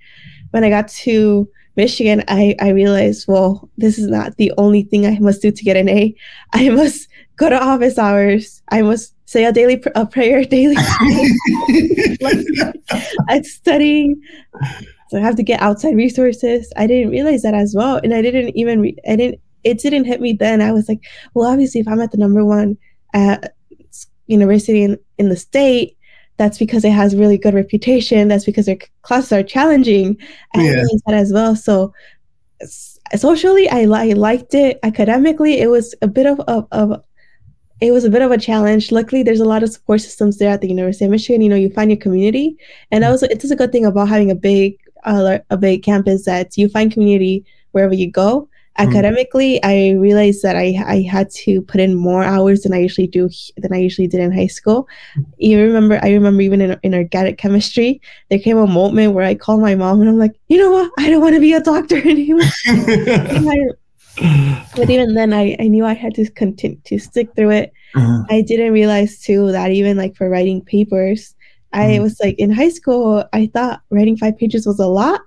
When 0.50 0.64
I 0.64 0.70
got 0.70 0.88
to 0.88 1.48
Michigan, 1.76 2.22
I, 2.28 2.54
I 2.60 2.68
realized, 2.68 3.26
well, 3.26 3.68
this 3.78 3.98
is 3.98 4.06
not 4.08 4.36
the 4.36 4.52
only 4.58 4.82
thing 4.82 5.06
I 5.06 5.18
must 5.18 5.42
do 5.42 5.50
to 5.50 5.64
get 5.64 5.76
an 5.76 5.88
A. 5.88 6.14
I 6.52 6.68
must 6.68 7.08
go 7.36 7.48
to 7.48 7.60
office 7.60 7.98
hours. 7.98 8.62
I 8.70 8.82
must 8.82 9.14
say 9.24 9.44
a 9.44 9.52
daily 9.52 9.78
pr- 9.78 9.88
a 9.94 10.06
prayer 10.06 10.44
daily. 10.56 10.76
I'm 13.28 13.44
studying. 13.44 14.20
So 15.08 15.18
I 15.18 15.20
have 15.20 15.36
to 15.36 15.42
get 15.42 15.60
outside 15.60 15.96
resources. 15.96 16.72
I 16.76 16.86
didn't 16.86 17.10
realize 17.10 17.42
that 17.42 17.54
as 17.54 17.74
well. 17.76 18.00
And 18.02 18.14
I 18.14 18.22
didn't 18.22 18.56
even, 18.56 18.80
re- 18.80 18.96
I 19.08 19.16
didn't, 19.16 19.40
it 19.64 19.78
didn't 19.78 20.04
hit 20.04 20.20
me 20.20 20.32
then. 20.32 20.60
I 20.60 20.72
was 20.72 20.88
like, 20.88 21.00
well, 21.34 21.50
obviously, 21.50 21.80
if 21.80 21.88
I'm 21.88 22.00
at 22.00 22.12
the 22.12 22.18
number 22.18 22.44
one 22.44 22.76
at 23.14 23.54
university 24.26 24.82
in, 24.82 24.98
in 25.18 25.28
the 25.28 25.36
state, 25.36 25.96
that's 26.36 26.58
because 26.58 26.84
it 26.84 26.92
has 26.92 27.14
really 27.14 27.38
good 27.38 27.54
reputation. 27.54 28.28
That's 28.28 28.44
because 28.44 28.66
their 28.66 28.78
classes 29.02 29.32
are 29.32 29.42
challenging. 29.42 30.16
And 30.54 30.64
yeah. 30.64 30.84
that 31.06 31.14
as 31.14 31.32
well. 31.32 31.54
So 31.54 31.92
socially, 33.16 33.68
I, 33.68 33.82
I 33.82 34.12
liked 34.12 34.54
it. 34.54 34.78
Academically, 34.82 35.60
it 35.60 35.68
was 35.68 35.94
a 36.02 36.08
bit 36.08 36.26
of, 36.26 36.40
of, 36.40 36.66
of 36.72 37.02
it 37.80 37.92
was 37.92 38.04
a 38.04 38.10
bit 38.10 38.22
of 38.22 38.30
a 38.30 38.38
challenge. 38.38 38.92
Luckily, 38.92 39.22
there's 39.22 39.40
a 39.40 39.44
lot 39.44 39.62
of 39.62 39.70
support 39.70 40.00
systems 40.00 40.38
there 40.38 40.50
at 40.50 40.60
the 40.60 40.68
University 40.68 41.04
of 41.04 41.10
Michigan. 41.10 41.42
You 41.42 41.48
know, 41.48 41.56
you 41.56 41.68
find 41.70 41.90
your 41.90 41.98
community, 41.98 42.56
and 42.92 43.02
that 43.02 43.10
was 43.10 43.24
it 43.24 43.42
is 43.42 43.50
a 43.50 43.56
good 43.56 43.72
thing 43.72 43.84
about 43.84 44.08
having 44.08 44.30
a 44.30 44.36
big 44.36 44.78
uh, 45.04 45.38
a 45.50 45.56
big 45.56 45.82
campus 45.82 46.24
that 46.24 46.56
you 46.56 46.68
find 46.68 46.92
community 46.92 47.44
wherever 47.72 47.92
you 47.92 48.10
go. 48.10 48.48
Mm-hmm. 48.78 48.88
academically 48.88 49.62
i 49.62 49.90
realized 49.90 50.42
that 50.42 50.56
I, 50.56 50.82
I 50.86 51.02
had 51.02 51.28
to 51.44 51.60
put 51.60 51.78
in 51.78 51.94
more 51.94 52.24
hours 52.24 52.62
than 52.62 52.72
i 52.72 52.78
usually 52.78 53.06
do 53.06 53.28
than 53.58 53.70
i 53.70 53.76
usually 53.76 54.08
did 54.08 54.20
in 54.20 54.32
high 54.32 54.46
school 54.46 54.88
you 55.36 55.60
remember 55.60 56.00
i 56.02 56.10
remember 56.10 56.40
even 56.40 56.62
in, 56.62 56.80
in 56.82 56.94
organic 56.94 57.36
chemistry 57.36 58.00
there 58.30 58.38
came 58.38 58.56
a 58.56 58.66
moment 58.66 59.12
where 59.12 59.26
i 59.26 59.34
called 59.34 59.60
my 59.60 59.74
mom 59.74 60.00
and 60.00 60.08
i'm 60.08 60.18
like 60.18 60.34
you 60.48 60.56
know 60.56 60.70
what 60.70 60.90
i 60.98 61.10
don't 61.10 61.20
want 61.20 61.34
to 61.34 61.40
be 61.40 61.52
a 61.52 61.60
doctor 61.60 61.96
anymore 62.08 62.40
I, 62.66 63.58
but 64.74 64.88
even 64.88 65.12
then 65.12 65.34
I, 65.34 65.54
I 65.60 65.68
knew 65.68 65.84
i 65.84 65.92
had 65.92 66.14
to 66.14 66.30
continue 66.30 66.80
to 66.84 66.98
stick 66.98 67.28
through 67.36 67.50
it 67.50 67.74
uh-huh. 67.94 68.22
i 68.30 68.40
didn't 68.40 68.72
realize 68.72 69.20
too 69.20 69.52
that 69.52 69.70
even 69.70 69.98
like 69.98 70.16
for 70.16 70.30
writing 70.30 70.64
papers 70.64 71.34
i 71.74 71.84
mm-hmm. 71.84 72.04
was 72.04 72.18
like 72.20 72.38
in 72.38 72.50
high 72.50 72.70
school 72.70 73.22
i 73.34 73.50
thought 73.52 73.82
writing 73.90 74.16
five 74.16 74.38
pages 74.38 74.66
was 74.66 74.78
a 74.78 74.86
lot 74.86 75.20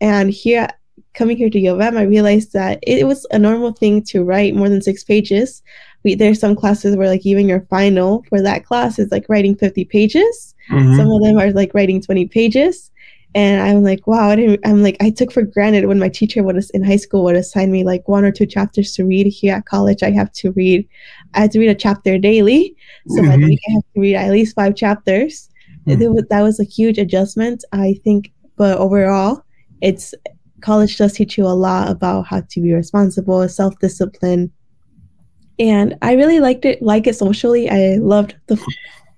and 0.00 0.30
here 0.30 0.68
coming 1.14 1.36
here 1.36 1.50
to 1.50 1.58
U 1.58 1.74
of 1.74 1.80
M, 1.80 1.96
I 1.96 2.02
realized 2.02 2.52
that 2.52 2.78
it 2.82 3.06
was 3.06 3.26
a 3.30 3.38
normal 3.38 3.72
thing 3.72 4.02
to 4.04 4.24
write 4.24 4.54
more 4.54 4.68
than 4.68 4.82
six 4.82 5.04
pages. 5.04 5.62
We, 6.04 6.14
there's 6.14 6.40
some 6.40 6.56
classes 6.56 6.96
where 6.96 7.08
like 7.08 7.24
even 7.24 7.48
your 7.48 7.60
final 7.70 8.24
for 8.28 8.40
that 8.42 8.64
class 8.64 8.98
is 8.98 9.10
like 9.12 9.26
writing 9.28 9.54
50 9.54 9.84
pages. 9.84 10.54
Mm-hmm. 10.70 10.96
Some 10.96 11.10
of 11.10 11.22
them 11.22 11.38
are 11.38 11.50
like 11.52 11.74
writing 11.74 12.00
20 12.00 12.26
pages. 12.28 12.90
And 13.34 13.62
I'm 13.62 13.82
like, 13.82 14.06
wow, 14.06 14.28
I 14.28 14.36
didn't, 14.36 14.60
I'm 14.64 14.82
like, 14.82 14.96
I 15.00 15.08
took 15.08 15.32
for 15.32 15.42
granted 15.42 15.86
when 15.86 15.98
my 15.98 16.10
teacher 16.10 16.42
would 16.42 16.62
in 16.74 16.84
high 16.84 16.96
school 16.96 17.24
would 17.24 17.36
assign 17.36 17.72
me 17.72 17.82
like 17.82 18.06
one 18.06 18.24
or 18.24 18.32
two 18.32 18.44
chapters 18.44 18.92
to 18.92 19.06
read. 19.06 19.26
Here 19.26 19.54
at 19.54 19.64
college, 19.64 20.02
I 20.02 20.10
have 20.10 20.30
to 20.32 20.52
read, 20.52 20.86
I 21.34 21.42
have 21.42 21.50
to 21.50 21.58
read 21.58 21.70
a 21.70 21.74
chapter 21.74 22.18
daily. 22.18 22.76
So 23.08 23.22
mm-hmm. 23.22 23.44
week 23.44 23.60
I 23.68 23.72
have 23.72 23.84
to 23.94 24.00
read 24.00 24.16
at 24.16 24.30
least 24.30 24.54
five 24.54 24.76
chapters. 24.76 25.48
Mm-hmm. 25.86 26.12
Was, 26.12 26.24
that 26.28 26.42
was 26.42 26.60
a 26.60 26.64
huge 26.64 26.98
adjustment, 26.98 27.64
I 27.72 27.98
think. 28.04 28.32
But 28.56 28.76
overall, 28.78 29.42
it's 29.80 30.14
college 30.62 30.96
does 30.96 31.12
teach 31.12 31.36
you 31.36 31.46
a 31.46 31.48
lot 31.48 31.90
about 31.90 32.26
how 32.26 32.40
to 32.40 32.60
be 32.60 32.72
responsible, 32.72 33.48
self 33.48 33.78
discipline, 33.78 34.52
and 35.58 35.96
I 36.02 36.14
really 36.14 36.40
liked 36.40 36.64
it. 36.64 36.82
Like 36.82 37.06
it 37.06 37.16
socially, 37.16 37.68
I 37.70 37.96
loved 37.96 38.36
the 38.46 38.56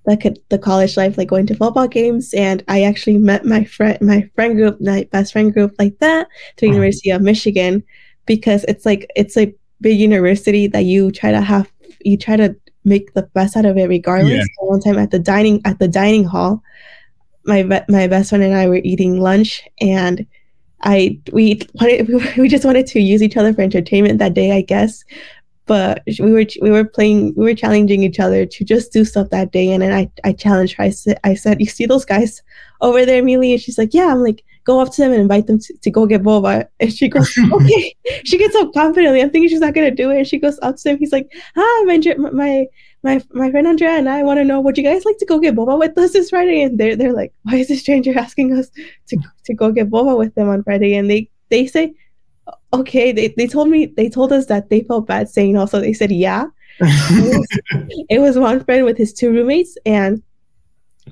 the 0.07 0.37
the 0.51 0.59
college 0.59 0.97
life, 0.97 1.17
like 1.17 1.29
going 1.29 1.47
to 1.47 1.55
football 1.55 1.89
games, 1.89 2.35
and 2.35 2.63
I 2.69 2.83
actually 2.83 3.19
met 3.19 3.45
my 3.45 3.65
friend, 3.65 3.99
my 4.01 4.29
friend 4.35 4.57
group, 4.57 4.81
my 4.81 5.09
best 5.13 5.33
friend 5.33 5.53
group, 5.53 5.75
like 5.79 5.99
that, 6.01 6.29
to. 6.57 6.67
University 6.67 7.11
of 7.11 7.23
Michigan, 7.23 7.83
because 8.27 8.65
it's 8.65 8.85
like 8.85 9.11
it's 9.17 9.37
a 9.37 9.55
big 9.81 9.99
university 9.99 10.67
that 10.69 10.85
you 10.85 11.11
try 11.11 11.31
to 11.31 11.41
have, 11.41 11.71
you 12.01 12.17
try 12.17 12.37
to 12.37 12.55
make 12.85 13.15
the 13.15 13.23
best 13.35 13.57
out 13.57 13.65
of 13.65 13.79
it, 13.79 13.89
regardless. 13.89 14.33
Yeah. 14.33 14.45
One 14.59 14.81
time 14.81 14.99
at 14.99 15.11
the 15.11 15.19
dining 15.19 15.61
at 15.65 15.79
the 15.79 15.89
dining 15.89 16.25
hall, 16.25 16.63
my 17.45 17.63
my 17.89 18.07
best 18.07 18.31
friend 18.31 18.45
and 18.45 18.55
I 18.55 18.69
were 18.69 18.81
eating 18.85 19.21
lunch, 19.21 19.63
and 19.81 20.27
I 20.83 21.19
we 21.33 21.61
wanted 21.75 22.09
we 22.37 22.49
just 22.49 22.65
wanted 22.65 22.87
to 22.89 23.01
use 23.01 23.23
each 23.23 23.37
other 23.37 23.53
for 23.53 23.63
entertainment 23.63 24.19
that 24.19 24.35
day, 24.35 24.53
I 24.53 24.63
guess. 24.63 25.05
But 25.67 26.03
we 26.21 26.33
were 26.33 26.45
we 26.61 26.71
were 26.71 26.85
playing 26.85 27.35
we 27.37 27.45
were 27.45 27.55
challenging 27.55 28.03
each 28.03 28.21
other 28.21 28.45
to 28.45 28.65
just 28.65 28.93
do 28.93 29.05
stuff 29.05 29.31
that 29.31 29.51
day. 29.51 29.73
And 29.73 29.83
then 29.83 29.93
I, 29.93 30.11
I 30.23 30.33
challenged 30.33 30.75
her. 30.75 30.85
I 30.85 30.91
said 30.91 31.19
I 31.25 31.35
said 31.35 31.61
you 31.61 31.67
see 31.67 31.87
those 31.87 32.05
guys 32.05 32.43
over 32.83 33.07
there 33.07 33.23
Amelia 33.23 33.55
and 33.55 33.63
she's 33.63 33.79
like 33.79 33.95
yeah. 33.95 34.09
I'm 34.09 34.23
like 34.23 34.45
go 34.65 34.81
up 34.81 34.91
to 34.93 35.03
them 35.03 35.13
and 35.13 35.21
invite 35.21 35.47
them 35.47 35.59
to, 35.59 35.75
to 35.79 35.91
go 35.91 36.07
get 36.07 36.23
boba. 36.23 36.69
And 36.81 36.93
she 36.93 37.09
goes 37.09 37.35
okay. 37.53 37.97
She 38.25 38.37
gets 38.37 38.55
up 38.57 38.75
confidently. 38.75 39.23
I'm 39.23 39.31
thinking 39.31 39.49
she's 39.49 39.61
not 39.61 39.73
gonna 39.73 39.91
do 39.91 40.11
it. 40.11 40.19
And 40.19 40.27
she 40.27 40.39
goes 40.39 40.59
up 40.61 40.77
to 40.77 40.91
him 40.91 40.99
he's 40.99 41.13
like 41.13 41.33
hi 41.57 41.85
my 41.85 42.31
my 42.31 42.67
my 43.05 43.23
my 43.33 43.51
friend 43.51 43.67
Andrea 43.67 43.91
and 43.91 44.09
I 44.09 44.23
want 44.23 44.39
to 44.39 44.45
know 44.45 44.61
would 44.61 44.79
you 44.79 44.83
guys 44.83 45.05
like 45.05 45.19
to 45.19 45.27
go 45.27 45.39
get 45.39 45.55
boba 45.55 45.79
with 45.79 45.97
us 45.97 46.15
this 46.15 46.31
Friday? 46.31 46.63
And 46.63 46.81
they're 46.81 46.97
they're 46.97 47.13
like 47.13 47.33
why 47.43 47.57
is 47.57 47.69
this 47.69 47.81
stranger 47.81 48.19
asking 48.27 48.57
us 48.59 48.71
to 49.09 49.19
to 49.45 49.55
go 49.55 49.71
get 49.71 49.91
boba 49.91 50.17
with 50.17 50.35
them 50.35 50.49
on 50.49 50.65
Friday? 50.65 50.95
And 50.97 51.09
they 51.09 51.31
they 51.51 51.67
say 51.67 51.95
okay 52.73 53.13
they, 53.13 53.29
they 53.37 53.47
told 53.47 53.69
me 53.69 53.87
they 53.87 54.09
told 54.09 54.33
us 54.33 54.47
that 54.47 54.69
they 54.71 54.83
felt 54.83 55.07
bad 55.07 55.29
saying 55.29 55.57
also 55.57 55.81
they 55.81 55.93
said 55.93 56.11
yeah. 56.11 56.47
It, 56.81 57.39
was, 57.39 57.49
it 58.11 58.19
was 58.19 58.37
one 58.37 58.65
friend 58.65 58.85
with 58.85 58.99
his 58.99 59.13
two 59.13 59.31
roommates 59.31 59.79
and 59.87 60.21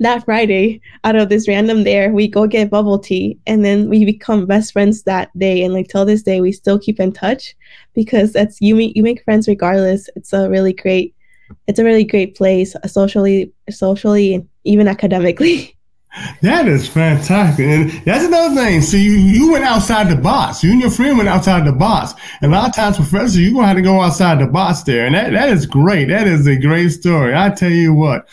that 0.01 0.25
friday 0.25 0.81
out 1.05 1.15
of 1.15 1.29
this 1.29 1.47
random 1.47 1.85
there 1.85 2.11
we 2.11 2.27
go 2.27 2.49
get 2.49 2.69
bubble 2.69 2.99
tea 2.99 3.39
and 3.47 3.65
then 3.65 3.89
we 3.89 4.05
become 4.05 4.47
best 4.47 4.73
friends 4.73 5.03
that 5.03 5.31
day. 5.39 5.63
And 5.63 5.75
like 5.75 5.89
till 5.89 6.05
this 6.05 6.23
day 6.23 6.41
we 6.41 6.51
still 6.51 6.79
keep 6.79 6.99
in 6.99 7.13
touch 7.13 7.55
because 7.95 8.33
that's 8.33 8.61
you 8.61 8.75
meet 8.75 8.97
you 8.97 9.03
make 9.03 9.23
friends 9.23 9.47
regardless. 9.47 10.09
It's 10.17 10.33
a 10.33 10.49
really 10.49 10.73
great 10.73 11.15
it's 11.67 11.79
a 11.79 11.85
really 11.85 12.05
great 12.05 12.35
place 12.35 12.75
uh, 12.77 12.87
socially 12.87 13.53
socially 13.71 14.35
and 14.35 14.49
even 14.65 14.89
academically 14.89 15.77
That 16.43 16.69
is 16.69 16.87
fantastic. 16.89 17.67
And 17.67 17.91
that's 18.05 18.25
another 18.25 18.55
thing. 18.55 18.83
See, 18.83 19.03
you, 19.03 19.13
you 19.13 19.53
went 19.53 19.65
outside 19.65 20.11
the 20.11 20.17
box. 20.17 20.63
You 20.63 20.73
and 20.73 20.81
your 20.81 20.91
friend 20.91 21.17
went 21.17 21.29
outside 21.29 21.67
the 21.67 21.73
box. 21.73 22.13
And 22.43 22.53
a 22.53 22.57
lot 22.57 22.69
of 22.69 22.75
times, 22.75 22.97
professors, 22.97 23.39
you're 23.39 23.53
going 23.53 23.63
to 23.63 23.69
have 23.69 23.77
to 23.77 23.83
go 23.83 24.01
outside 24.01 24.39
the 24.39 24.47
box 24.47 24.83
there. 24.83 25.07
And 25.07 25.15
that, 25.15 25.33
that 25.33 25.49
is 25.49 25.65
great. 25.65 26.09
That 26.09 26.27
is 26.27 26.47
a 26.47 26.57
great 26.57 26.91
story. 26.91 27.35
I 27.35 27.49
tell 27.51 27.71
you 27.71 27.95
what, 27.95 28.29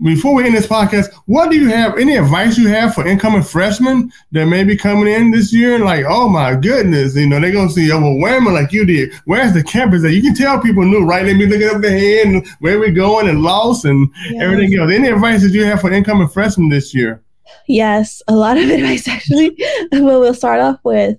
before 0.00 0.34
we 0.34 0.46
end 0.46 0.54
this 0.54 0.66
podcast, 0.66 1.12
what 1.26 1.50
do 1.50 1.58
you 1.58 1.68
have, 1.68 1.98
any 1.98 2.16
advice 2.16 2.56
you 2.56 2.68
have 2.68 2.94
for 2.94 3.06
incoming 3.06 3.42
freshmen 3.42 4.10
that 4.32 4.46
may 4.46 4.64
be 4.64 4.76
coming 4.76 5.12
in 5.12 5.30
this 5.30 5.52
year? 5.52 5.74
And 5.74 5.84
like, 5.84 6.06
oh 6.08 6.28
my 6.28 6.54
goodness, 6.54 7.14
you 7.14 7.26
know, 7.26 7.38
they're 7.38 7.52
to 7.52 7.68
see 7.68 7.92
overwhelming 7.92 8.54
like 8.54 8.72
you 8.72 8.86
did. 8.86 9.12
Where's 9.26 9.52
the 9.52 9.62
campus 9.62 10.02
that 10.02 10.14
you 10.14 10.22
can 10.22 10.34
tell 10.34 10.60
people 10.60 10.84
new, 10.84 11.04
right? 11.04 11.24
They 11.24 11.34
be 11.34 11.46
looking 11.46 11.68
up 11.68 11.82
their 11.82 11.98
head 11.98 12.26
and 12.26 12.46
where 12.60 12.78
we're 12.78 12.92
going 12.92 13.28
and 13.28 13.42
lost 13.42 13.84
and 13.84 14.08
yes. 14.30 14.42
everything 14.42 14.78
else. 14.78 14.90
Any 14.90 15.08
advice 15.08 15.42
that 15.42 15.52
you 15.52 15.64
have 15.64 15.80
for 15.80 15.92
incoming 15.92 16.28
freshmen 16.28 16.70
this 16.70 16.94
year? 16.94 17.22
Yes, 17.68 18.22
a 18.28 18.34
lot 18.34 18.56
of 18.56 18.64
advice 18.70 19.06
actually. 19.06 19.50
but 19.90 20.02
we'll 20.02 20.34
start 20.34 20.60
off 20.60 20.78
with 20.84 21.18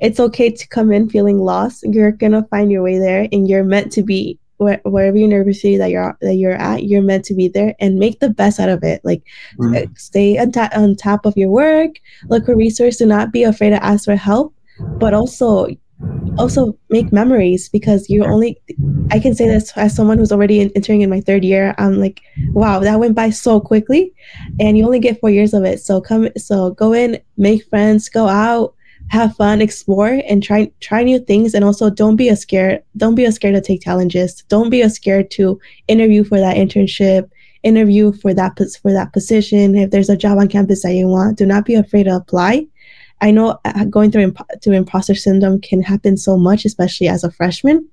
it's 0.00 0.18
okay 0.18 0.50
to 0.50 0.68
come 0.68 0.92
in 0.92 1.08
feeling 1.08 1.38
lost. 1.38 1.84
You're 1.84 2.10
gonna 2.10 2.46
find 2.50 2.70
your 2.70 2.82
way 2.82 2.98
there, 2.98 3.28
and 3.32 3.48
you're 3.48 3.64
meant 3.64 3.92
to 3.92 4.02
be 4.02 4.38
where, 4.62 4.80
wherever 4.84 5.16
university 5.16 5.76
that 5.76 5.90
you're 5.90 6.16
that 6.20 6.34
you're 6.34 6.52
at. 6.52 6.84
You're 6.84 7.02
meant 7.02 7.24
to 7.26 7.34
be 7.34 7.48
there 7.48 7.74
and 7.80 7.98
make 7.98 8.20
the 8.20 8.30
best 8.30 8.60
out 8.60 8.68
of 8.68 8.82
it. 8.82 9.00
Like 9.04 9.22
mm. 9.58 9.98
stay 9.98 10.38
on, 10.38 10.52
ta- 10.52 10.70
on 10.74 10.96
top 10.96 11.26
of 11.26 11.36
your 11.36 11.50
work. 11.50 12.00
Look 12.28 12.46
for 12.46 12.56
resources. 12.56 12.98
Do 12.98 13.06
not 13.06 13.32
be 13.32 13.42
afraid 13.42 13.70
to 13.70 13.84
ask 13.84 14.04
for 14.04 14.16
help, 14.16 14.54
but 14.98 15.14
also 15.14 15.68
also 16.38 16.76
make 16.88 17.12
memories 17.12 17.68
because 17.68 18.08
you're 18.08 18.30
only 18.30 18.60
i 19.10 19.18
can 19.18 19.34
say 19.34 19.46
this 19.46 19.70
as 19.76 19.94
someone 19.94 20.18
who's 20.18 20.32
already 20.32 20.60
in, 20.60 20.70
entering 20.74 21.02
in 21.02 21.10
my 21.10 21.20
third 21.20 21.44
year 21.44 21.74
i'm 21.78 22.00
like 22.00 22.20
wow 22.52 22.80
that 22.80 22.98
went 22.98 23.14
by 23.14 23.30
so 23.30 23.60
quickly 23.60 24.12
and 24.58 24.76
you 24.76 24.84
only 24.84 24.98
get 24.98 25.20
four 25.20 25.30
years 25.30 25.54
of 25.54 25.64
it 25.64 25.80
so 25.80 26.00
come 26.00 26.28
so 26.36 26.70
go 26.70 26.92
in 26.92 27.20
make 27.36 27.64
friends 27.68 28.08
go 28.08 28.26
out 28.26 28.74
have 29.10 29.36
fun 29.36 29.60
explore 29.60 30.20
and 30.28 30.42
try 30.42 30.70
try 30.80 31.02
new 31.02 31.18
things 31.18 31.54
and 31.54 31.64
also 31.64 31.90
don't 31.90 32.16
be 32.16 32.28
a 32.28 32.36
scared 32.36 32.82
don't 32.96 33.14
be 33.14 33.24
a 33.24 33.32
scared 33.32 33.54
to 33.54 33.60
take 33.60 33.82
challenges 33.82 34.42
don't 34.48 34.70
be 34.70 34.80
a 34.80 34.88
scared 34.88 35.30
to 35.30 35.60
interview 35.88 36.24
for 36.24 36.38
that 36.38 36.56
internship 36.56 37.30
interview 37.62 38.12
for 38.12 38.32
that 38.32 38.58
for 38.80 38.92
that 38.92 39.12
position 39.12 39.76
if 39.76 39.90
there's 39.90 40.08
a 40.08 40.16
job 40.16 40.38
on 40.38 40.48
campus 40.48 40.82
that 40.82 40.94
you 40.94 41.06
want 41.06 41.36
do 41.36 41.44
not 41.44 41.64
be 41.64 41.74
afraid 41.74 42.04
to 42.04 42.16
apply 42.16 42.66
I 43.22 43.30
know 43.30 43.58
uh, 43.64 43.84
going 43.84 44.10
through 44.10 44.22
imp- 44.22 44.50
through 44.62 44.74
imposter 44.74 45.14
syndrome 45.14 45.60
can 45.60 45.80
happen 45.80 46.16
so 46.16 46.36
much, 46.36 46.64
especially 46.64 47.06
as 47.08 47.22
a 47.22 47.30
freshman. 47.30 47.88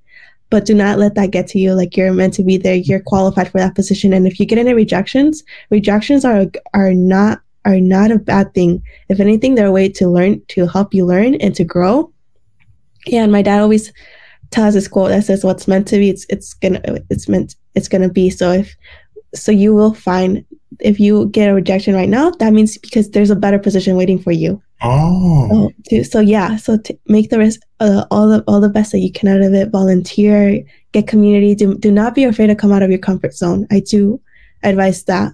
But 0.49 0.65
do 0.65 0.73
not 0.73 0.97
let 0.97 1.13
that 1.13 1.29
get 1.29 1.45
to 1.49 1.59
you. 1.59 1.75
Like 1.75 1.95
you're 1.95 2.11
meant 2.11 2.33
to 2.33 2.43
be 2.43 2.57
there. 2.57 2.73
You're 2.73 2.99
qualified 2.99 3.51
for 3.51 3.59
that 3.59 3.75
position. 3.75 4.11
And 4.11 4.25
if 4.25 4.39
you 4.39 4.47
get 4.47 4.57
any 4.57 4.73
rejections, 4.73 5.43
rejections 5.69 6.25
are 6.25 6.47
are 6.73 6.93
not 6.93 7.41
are 7.65 7.79
not 7.79 8.11
a 8.11 8.19
bad 8.19 8.53
thing. 8.53 8.81
If 9.09 9.19
anything, 9.19 9.55
they're 9.55 9.67
a 9.67 9.71
way 9.71 9.89
to 9.89 10.07
learn 10.07 10.41
to 10.49 10.67
help 10.67 10.93
you 10.93 11.05
learn 11.05 11.35
and 11.35 11.55
to 11.55 11.63
grow. 11.63 12.11
And 13.11 13.31
my 13.31 13.41
dad 13.41 13.61
always 13.61 13.91
tells 14.51 14.73
this 14.73 14.87
quote 14.87 15.09
that 15.09 15.25
says, 15.25 15.43
"What's 15.43 15.67
meant 15.67 15.87
to 15.89 15.97
be, 15.97 16.09
it's 16.09 16.25
it's 16.29 16.53
gonna 16.53 16.81
it's 17.09 17.27
meant 17.27 17.55
it's 17.75 17.87
gonna 17.87 18.09
be." 18.09 18.29
So 18.29 18.51
if 18.51 18.75
so, 19.35 19.51
you 19.51 19.73
will 19.73 19.93
find 19.93 20.43
if 20.79 20.99
you 20.99 21.27
get 21.27 21.49
a 21.49 21.53
rejection 21.53 21.95
right 21.95 22.09
now, 22.09 22.31
that 22.31 22.53
means 22.53 22.77
because 22.77 23.09
there's 23.11 23.29
a 23.29 23.35
better 23.35 23.59
position 23.59 23.95
waiting 23.95 24.19
for 24.19 24.31
you. 24.31 24.61
Oh. 24.81 25.71
So, 25.89 26.03
so 26.03 26.19
yeah, 26.19 26.55
so 26.55 26.77
to 26.77 26.97
make 27.07 27.29
the 27.29 27.39
rest 27.39 27.59
uh, 27.79 28.05
all 28.11 28.29
the 28.29 28.43
all 28.47 28.61
the 28.61 28.69
best 28.69 28.91
that 28.93 28.99
you 28.99 29.11
can 29.11 29.27
out 29.27 29.41
of 29.41 29.53
it. 29.53 29.69
Volunteer, 29.69 30.63
get 30.93 31.07
community. 31.07 31.55
Do 31.55 31.77
do 31.77 31.91
not 31.91 32.15
be 32.15 32.23
afraid 32.23 32.47
to 32.47 32.55
come 32.55 32.71
out 32.71 32.83
of 32.83 32.89
your 32.89 32.99
comfort 32.99 33.33
zone. 33.33 33.67
I 33.71 33.81
do 33.81 34.21
advise 34.63 35.03
that. 35.05 35.33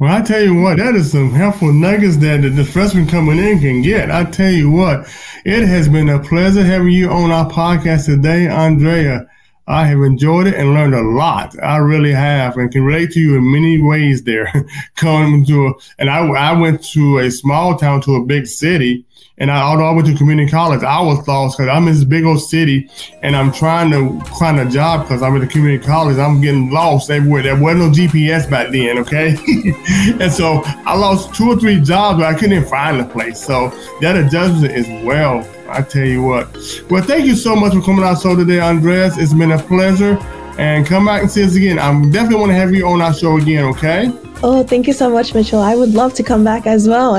Well, 0.00 0.16
I 0.16 0.22
tell 0.22 0.40
you 0.40 0.54
what, 0.54 0.78
that 0.78 0.94
is 0.94 1.12
some 1.12 1.30
helpful 1.30 1.74
nuggets 1.74 2.16
that 2.16 2.40
the, 2.40 2.64
freshmen 2.64 3.06
coming 3.06 3.38
in 3.38 3.60
can 3.60 3.82
get. 3.82 4.10
I 4.10 4.24
tell 4.24 4.50
you 4.50 4.70
what, 4.70 5.00
it 5.44 5.68
has 5.68 5.90
been 5.90 6.08
a 6.08 6.18
pleasure 6.18 6.64
having 6.64 6.88
you 6.88 7.10
on 7.10 7.30
our 7.30 7.50
podcast 7.50 8.06
today, 8.06 8.48
Andrea. 8.48 9.26
I 9.66 9.84
have 9.84 10.00
enjoyed 10.00 10.46
it 10.46 10.54
and 10.54 10.72
learned 10.72 10.94
a 10.94 11.02
lot. 11.02 11.54
I 11.62 11.76
really 11.76 12.12
have, 12.12 12.56
and 12.56 12.72
can 12.72 12.82
relate 12.82 13.10
to 13.10 13.20
you 13.20 13.36
in 13.36 13.52
many 13.52 13.82
ways. 13.82 14.22
There, 14.22 14.50
coming 14.96 15.44
to, 15.44 15.66
a, 15.66 15.72
and 15.98 16.08
I, 16.08 16.26
I 16.26 16.58
went 16.58 16.82
to 16.92 17.18
a 17.18 17.30
small 17.30 17.76
town 17.76 18.00
to 18.02 18.14
a 18.14 18.24
big 18.24 18.46
city, 18.46 19.04
and 19.40 19.50
I, 19.50 19.60
although 19.62 19.86
I 19.86 19.90
went 19.92 20.06
to 20.08 20.14
community 20.14 20.50
college, 20.50 20.82
I 20.82 21.00
was 21.00 21.26
lost 21.26 21.58
because 21.58 21.68
I'm 21.68 21.88
in 21.88 21.94
this 21.94 22.04
big 22.04 22.24
old 22.24 22.40
city, 22.42 22.88
and 23.22 23.34
I'm 23.34 23.52
trying 23.52 23.90
to 23.90 24.20
find 24.38 24.60
a 24.60 24.70
job 24.70 25.02
because 25.02 25.22
I'm 25.22 25.34
in 25.34 25.40
the 25.40 25.46
community 25.46 25.84
college. 25.84 26.18
I'm 26.18 26.40
getting 26.40 26.70
lost 26.70 27.10
everywhere. 27.10 27.42
There 27.42 27.60
wasn't 27.60 27.80
no 27.80 27.90
GPS 27.90 28.48
back 28.48 28.70
then, 28.70 28.98
okay, 28.98 29.36
and 30.24 30.32
so 30.32 30.62
I 30.64 30.96
lost 30.96 31.34
two 31.34 31.50
or 31.50 31.56
three 31.56 31.80
jobs, 31.80 32.20
but 32.20 32.26
I 32.26 32.34
couldn't 32.34 32.52
even 32.52 32.68
find 32.68 33.00
a 33.00 33.04
place. 33.04 33.44
So 33.44 33.70
that 34.00 34.16
adjustment 34.16 34.74
is 34.74 34.86
well 35.04 35.44
I 35.70 35.82
tell 35.82 36.04
you 36.04 36.22
what. 36.22 36.52
Well, 36.90 37.02
thank 37.02 37.26
you 37.26 37.36
so 37.36 37.54
much 37.54 37.74
for 37.74 37.80
coming 37.80 38.04
out 38.04 38.20
show 38.20 38.34
today, 38.34 38.58
Andres. 38.58 39.16
It's 39.16 39.32
been 39.32 39.52
a 39.52 39.58
pleasure. 39.58 40.18
And 40.58 40.84
come 40.84 41.06
back 41.06 41.22
and 41.22 41.30
see 41.30 41.44
us 41.44 41.54
again. 41.54 41.78
I 41.78 41.92
definitely 42.10 42.36
want 42.36 42.50
to 42.50 42.56
have 42.56 42.74
you 42.74 42.86
on 42.86 43.00
our 43.00 43.14
show 43.14 43.38
again, 43.38 43.64
okay? 43.66 44.10
Oh, 44.42 44.62
thank 44.62 44.86
you 44.86 44.92
so 44.92 45.08
much, 45.08 45.32
Mitchell. 45.32 45.60
I 45.60 45.76
would 45.76 45.90
love 45.90 46.12
to 46.14 46.22
come 46.22 46.44
back 46.44 46.66
as 46.66 46.88
well. 46.88 47.16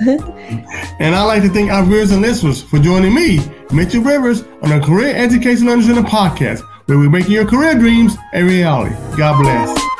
and 0.06 1.14
I'd 1.14 1.24
like 1.24 1.42
to 1.42 1.48
thank 1.48 1.70
our 1.70 1.84
viewers 1.84 2.10
and 2.10 2.22
listeners 2.22 2.62
for 2.62 2.78
joining 2.78 3.14
me, 3.14 3.40
Mitchell 3.72 4.02
Rivers, 4.02 4.42
on 4.62 4.70
the 4.70 4.80
Career 4.80 5.14
Education 5.14 5.68
Understanding 5.68 6.04
Podcast, 6.04 6.60
where 6.86 6.98
we 6.98 7.08
make 7.08 7.28
your 7.28 7.46
career 7.46 7.74
dreams 7.74 8.16
a 8.34 8.42
reality. 8.42 8.94
God 9.16 9.42
bless. 9.42 9.91